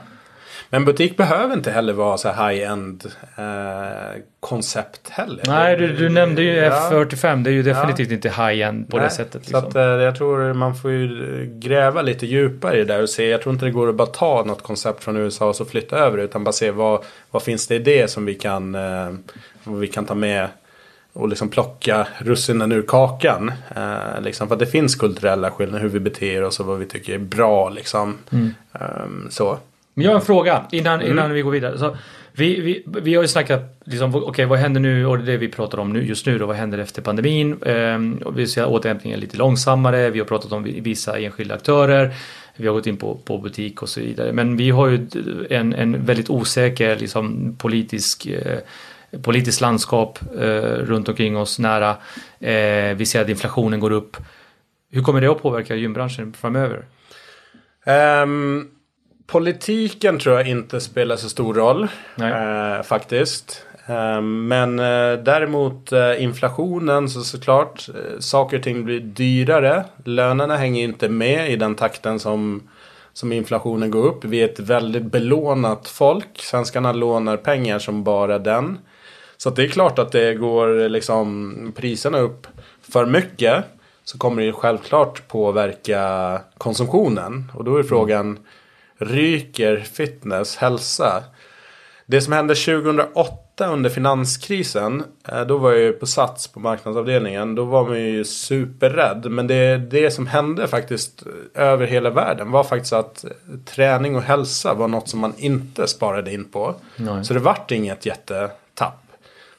[0.71, 5.41] Men butik behöver inte heller vara så high-end eh, koncept heller.
[5.47, 6.71] Nej, du, du nämnde ju Ja.
[6.91, 7.43] F45.
[7.45, 9.33] Det är ju definitivt inte high-end på det Nej, sättet.
[9.33, 9.69] Så Liksom.
[9.69, 13.29] att, eh, jag tror man får ju gräva lite djupare i det där och se.
[13.29, 15.97] Jag tror inte det går att bara ta något koncept från USA och så flytta
[15.99, 16.19] över.
[16.19, 19.09] Utan bara se vad, vad finns det i det som vi kan, eh,
[19.65, 20.49] vi kan ta med.
[21.13, 23.53] Och liksom plocka russinen ur kakan.
[23.77, 26.87] Eh, liksom, för att det finns kulturella skillnader hur vi beter oss och vad vi
[26.87, 27.69] tycker är bra.
[27.69, 28.19] Liksom.
[28.33, 28.55] Mm.
[28.73, 29.59] Ehm, så.
[29.97, 31.13] Men jag har en fråga innan, Mm.
[31.13, 31.79] innan vi går vidare.
[31.79, 31.97] Så
[32.33, 35.37] vi, vi, vi har ju snackat, liksom, okej vad händer nu och det är det
[35.37, 37.57] vi pratar om nu, just nu då, vad händer efter pandemin?
[37.67, 42.15] Ehm, vi ser återhämtningen lite långsammare, vi har pratat om vi- vissa enskilda aktörer,
[42.57, 44.33] vi har gått in på, på butik och så vidare.
[44.33, 45.07] Men vi har ju
[45.51, 48.59] en, en väldigt osäker liksom, politisk eh,
[49.23, 51.91] politiskt landskap eh, runt omkring oss nära.
[52.41, 54.17] Eh, vi ser att inflationen går upp.
[54.91, 56.85] Hur kommer det att påverka gymbranschen framöver?
[57.85, 58.69] Ehm,
[59.27, 61.89] politiken tror jag inte spelar så stor roll.
[62.21, 63.67] Eh, faktiskt.
[63.87, 67.89] Ehm, men eh, däremot eh, inflationen så såklart.
[67.89, 69.85] Eh, saker och ting blir dyrare.
[70.05, 72.69] Lönerna hänger inte med i den takten som,
[73.13, 74.25] som inflationen går upp.
[74.25, 76.39] Vi är ett väldigt belånat folk.
[76.39, 78.79] Svenskarna lånar pengar som bara den.
[79.37, 82.47] Så det är klart att det går liksom priserna upp
[82.93, 83.65] för mycket.
[84.05, 87.53] Så kommer det självklart påverka konsumtionen.
[87.55, 88.39] Och då är frågan.
[88.99, 91.25] Ryker fitness hälsa?
[92.07, 95.05] Det som hände 2008 under finanskrisen.
[95.29, 97.55] eh, Då var jag ju på Sats på marknadsavdelningen.
[97.55, 99.27] Då var man ju superrädd.
[99.31, 101.23] Men det, det som hände faktiskt
[101.55, 103.25] över hela världen var faktiskt att
[103.65, 106.75] träning och hälsa var något som man inte sparade in på.
[106.97, 107.25] Nej.
[107.25, 109.03] Så det vart inget jättetapp.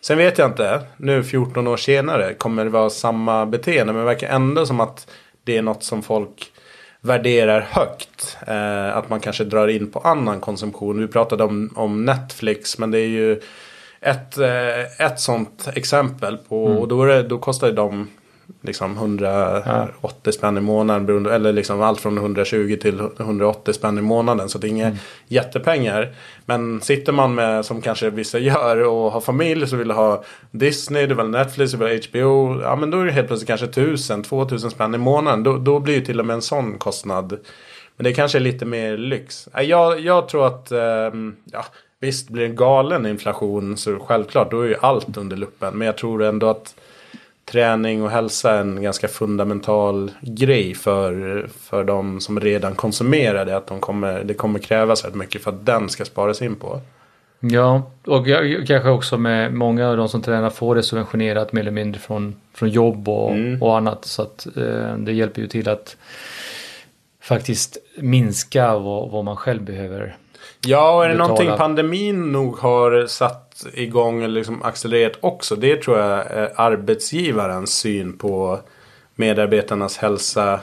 [0.01, 3.93] Sen vet jag inte, nu 14 år senare, kommer det vara samma beteende.
[3.93, 5.07] Men det verkar ändå som att
[5.43, 6.51] det är något som folk
[7.07, 8.37] värderar högt.
[8.47, 10.99] Eh, att man kanske drar in på annan konsumtion.
[10.99, 13.41] Vi pratade om, om Netflix, men det är ju
[14.01, 16.37] ett, eh, ett sånt exempel.
[16.37, 18.07] på Och då, är det, då kostar de
[18.61, 21.05] liksom 180 spänn i månaden.
[21.05, 24.49] beroende- Eller liksom allt från 120 till 180 spänn i månaden.
[24.49, 26.09] Så det är inga jättepengar.
[26.45, 31.01] Men sitter man med, som kanske vissa gör, och har familj så vill ha Disney,
[31.05, 32.61] du vill ha Netflix, du vill ha HBO.
[32.61, 35.43] Ja men då är det helt plötsligt kanske 1000, 2000 spänn i månaden.
[35.43, 37.39] Då, då blir ju till och med en sån kostnad.
[37.97, 39.49] Men det kanske är lite mer lyx.
[39.63, 41.65] Jag, jag tror att, ehm, ja
[41.99, 45.77] visst blir det galen inflation så självklart då är ju allt under luppen.
[45.77, 46.75] Men jag tror ändå att
[47.51, 53.57] träning och hälsa är en ganska fundamental grej för, för de som redan konsumerar det.
[53.57, 56.81] Att de kommer, det kommer krävas rätt mycket för att den ska sparas in på.
[57.39, 61.61] Ja, och jag, kanske också med många av de som tränar får det subventionerat mer
[61.61, 63.63] eller mindre från, från jobb och, Mm.
[63.63, 64.05] och annat.
[64.05, 65.97] Så att eh, det hjälper ju till att
[67.21, 70.17] faktiskt minska vad, vad man själv behöver.
[70.61, 71.27] Ja, och är det Betala.
[71.27, 75.55] någonting pandemin nog har satt igång eller liksom accelererat också.
[75.55, 78.59] Det tror jag är arbetsgivarens syn på
[79.15, 80.59] medarbetarnas hälsa.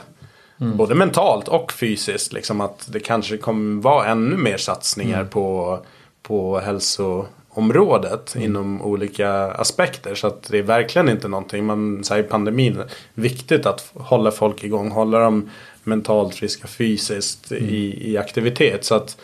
[0.57, 2.33] Både mentalt och fysiskt.
[2.33, 5.79] Liksom att det kanske kommer vara ännu mer satsningar på,
[6.21, 10.15] på hälsoområdet inom olika aspekter.
[10.15, 12.83] Så att det är verkligen inte någonting man säger pandemin.
[13.13, 15.49] Viktigt att hålla folk igång, hålla dem
[15.83, 18.85] mentalt friska fysiskt i, i aktivitet.
[18.85, 19.17] Så att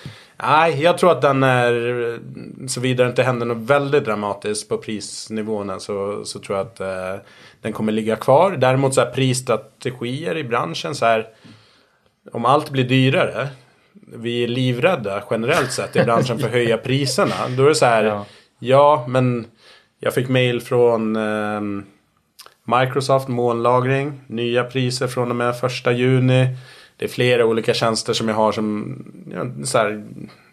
[0.43, 2.19] Nej, jag tror att den är,
[2.67, 7.25] såvida det inte händer något väldigt dramatiskt på prisnivåerna så, så tror jag att eh,
[7.61, 8.51] den kommer ligga kvar.
[8.51, 11.27] Däremot så här prisstrategier i branschen så här,
[12.31, 13.47] om allt blir dyrare,
[13.93, 17.35] vi är livrädda generellt sett i branschen för att höja priserna.
[17.57, 18.25] Då är det så här, ja,
[18.59, 19.45] ja men
[19.99, 21.61] jag fick mail från eh,
[22.79, 26.47] Microsoft molnlagring, nya priser från och med första juni.
[27.01, 28.97] Det är flera olika tjänster som jag har som
[29.33, 30.03] ja, så här,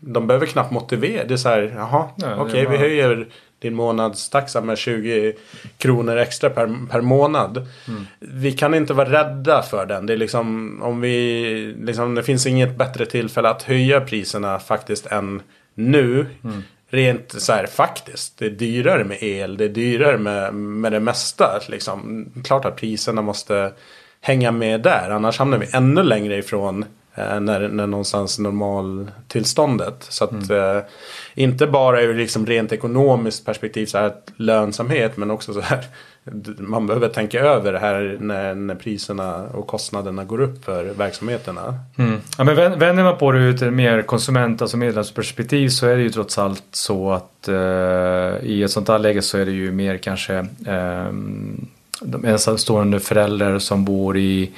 [0.01, 1.25] de behöver knappt motivera.
[1.25, 2.73] Det är så här, jaha, ja, okej okay, bara...
[2.73, 3.29] vi höjer
[3.59, 5.33] din månadstaxa med 20
[5.79, 7.57] kronor extra per, per månad.
[7.89, 8.07] Mm.
[8.19, 10.07] Vi kan inte vara rädda för den.
[10.07, 15.07] Det, är liksom, om vi, liksom, det finns inget bättre tillfälle att höja priserna faktiskt
[15.07, 15.43] än
[15.75, 16.27] nu.
[16.45, 16.63] Mm.
[16.91, 18.39] Rent så här faktiskt.
[18.39, 19.57] Det är dyrare med el.
[19.57, 21.61] Det är dyrare med, med det mesta.
[21.69, 22.27] Liksom.
[22.45, 23.73] Klart att priserna måste
[24.21, 25.11] hänga med där.
[25.11, 30.07] Annars hamnar vi ännu längre ifrån eh, när, när någonstans normaltillståndet.
[30.09, 30.77] Så att mm.
[30.77, 30.83] eh,
[31.35, 35.85] inte bara ur liksom rent ekonomiskt perspektiv så här lönsamhet men också så här
[36.59, 41.75] man behöver tänka över det här när, när priserna och kostnaderna går upp för verksamheterna.
[41.99, 42.21] Mm.
[42.39, 46.03] Ja, men vänder man på det ur ett mer konsument, alltså medlemsperspektiv så är det
[46.03, 47.55] ju trots allt så att eh,
[48.43, 50.35] i ett sånt här läge så är det ju mer kanske
[50.67, 51.13] eh,
[52.01, 54.51] de ensamstående föräldrar som bor i,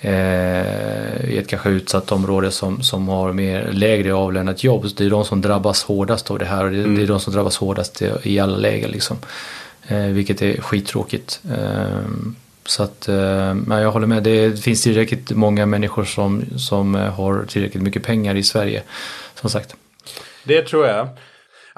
[0.00, 4.86] eh, i ett kanske utsatt område som, som har mer lägre avlönat jobb.
[4.96, 6.96] Det är de som drabbas hårdast av det här och det, mm.
[6.96, 8.90] det är de som drabbas hårdast i, i alla lägen.
[8.90, 9.16] Liksom.
[9.88, 11.40] Eh, vilket är skittråkigt.
[11.52, 12.00] Eh,
[12.68, 17.14] så att, eh, men jag håller med, det finns tillräckligt många människor som, som eh,
[17.14, 18.82] har tillräckligt mycket pengar i Sverige.
[19.34, 19.74] Som sagt.
[20.44, 21.08] Det tror jag.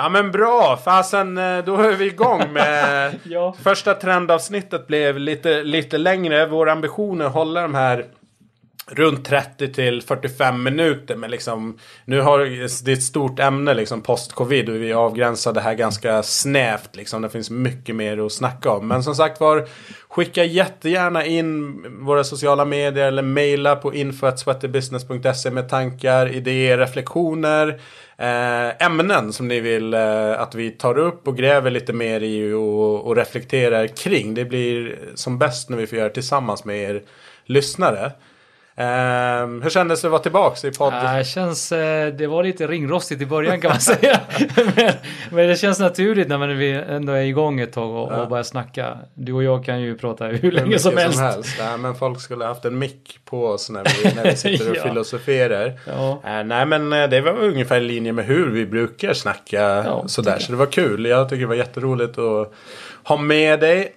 [0.03, 3.55] Ja men bra, fasen eh, då är vi igång med ja.
[3.63, 6.47] första trendavsnittet blev lite, lite längre.
[6.47, 8.07] Vår ambition är att hålla de här
[8.91, 11.17] runt 30 till 45 minuter.
[11.17, 12.39] Men liksom, nu har
[12.85, 16.97] det är ett stort ämne liksom post-covid och vi avgränsar det här ganska snävt.
[16.97, 17.23] Liksom.
[17.23, 18.89] Det finns mycket mer att snacka om.
[18.89, 19.69] Men som sagt var,
[20.09, 27.81] skicka jättegärna in våra sociala medier eller mejla på info.sweaterbusiness.se med tankar, idéer, reflektioner.
[28.19, 32.53] Eh, ämnen som ni vill eh, att vi tar upp och gräver lite mer i
[32.53, 34.35] och, och reflekterar kring.
[34.35, 37.03] Det blir som bäst när vi får göra det tillsammans med er
[37.45, 38.13] lyssnare.
[38.81, 41.17] Um, hur kändes det att vara tillbaka i podden?
[41.17, 41.79] Uh, känns, uh,
[42.19, 44.21] det var lite ringrostigt i början kan man säga.
[44.77, 44.93] men,
[45.31, 46.51] men, det känns naturligt när man
[46.97, 48.23] ändå är igång ett tag och, ja.
[48.23, 48.99] och börjar snacka.
[49.15, 51.19] Du och jag kan ju prata hur länge som helst.
[51.19, 51.57] Som helst.
[51.59, 54.77] Ja, men folk skulle haft en mick på oss när vi, när vi sitter och
[54.77, 54.83] ja.
[54.83, 55.81] filosoferar.
[55.87, 56.21] Ja.
[56.25, 60.39] Uh, nej men eh, det var ungefär i linje med hur vi brukar snacka sådär.
[60.39, 61.07] Så det var kul.
[61.07, 62.53] Jag tycker det var jätteroligt att
[63.11, 63.85] ha med dig.
[63.85, 63.89] Um,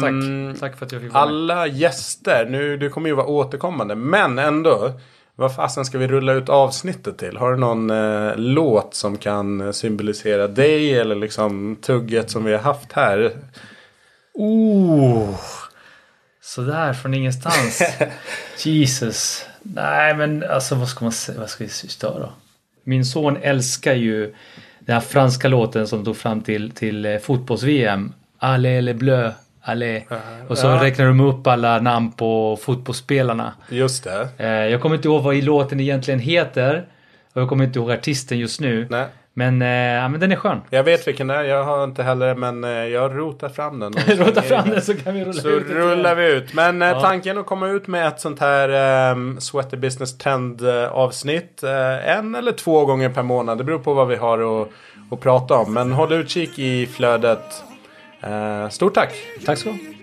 [0.00, 0.60] Tack.
[0.60, 1.76] Tack för att jag fick vara Alla med.
[1.76, 3.94] gäster, nu, du kommer ju vara återkommande.
[3.94, 4.92] Men ändå.
[5.34, 7.36] Vad fasen ska vi rulla ut avsnittet till?
[7.36, 12.58] Har du någon eh, låt som kan symbolisera dig eller liksom tugget som vi har
[12.60, 13.32] haft här?
[14.34, 15.40] Oh,
[16.42, 17.82] sådär från ingenstans.
[18.64, 19.46] Jesus.
[19.62, 21.40] Nej men alltså vad ska man säga?
[21.40, 22.28] Vad ska vi störa?
[22.84, 24.34] Min son älskar ju
[24.78, 28.12] den här franska låten som tog fram till, till eh, fotbolls-VM.
[28.44, 29.30] Allé le bleu,
[29.62, 30.02] allé.
[30.48, 30.82] Och så ja.
[30.82, 33.52] räknar de upp alla namn på fotbollsspelarna.
[33.68, 34.28] Just det.
[34.38, 36.84] Eh, jag kommer inte ihåg vad låten egentligen heter.
[37.32, 38.86] Och jag kommer inte ihåg artisten just nu.
[38.90, 39.06] Nej.
[39.34, 40.60] Men, eh, men den är skön.
[40.70, 41.42] Jag vet vilken det är.
[41.42, 43.92] Jag har inte heller men eh, jag rotar fram den.
[44.06, 46.54] Rota fram den så kan vi rulla så ut Så rullar vi ut.
[46.54, 47.00] Men eh, ja.
[47.00, 51.60] tanken att komma ut med ett sånt här um, Sweater Business Trend avsnitt.
[51.64, 53.58] Uh, en eller två gånger per månad.
[53.58, 54.68] Det beror på vad vi har att,
[55.10, 55.74] att prata om.
[55.74, 57.64] Men håll utkik i flödet.
[58.22, 59.12] Eh, stort tack!
[59.44, 59.96] Tack så mycket.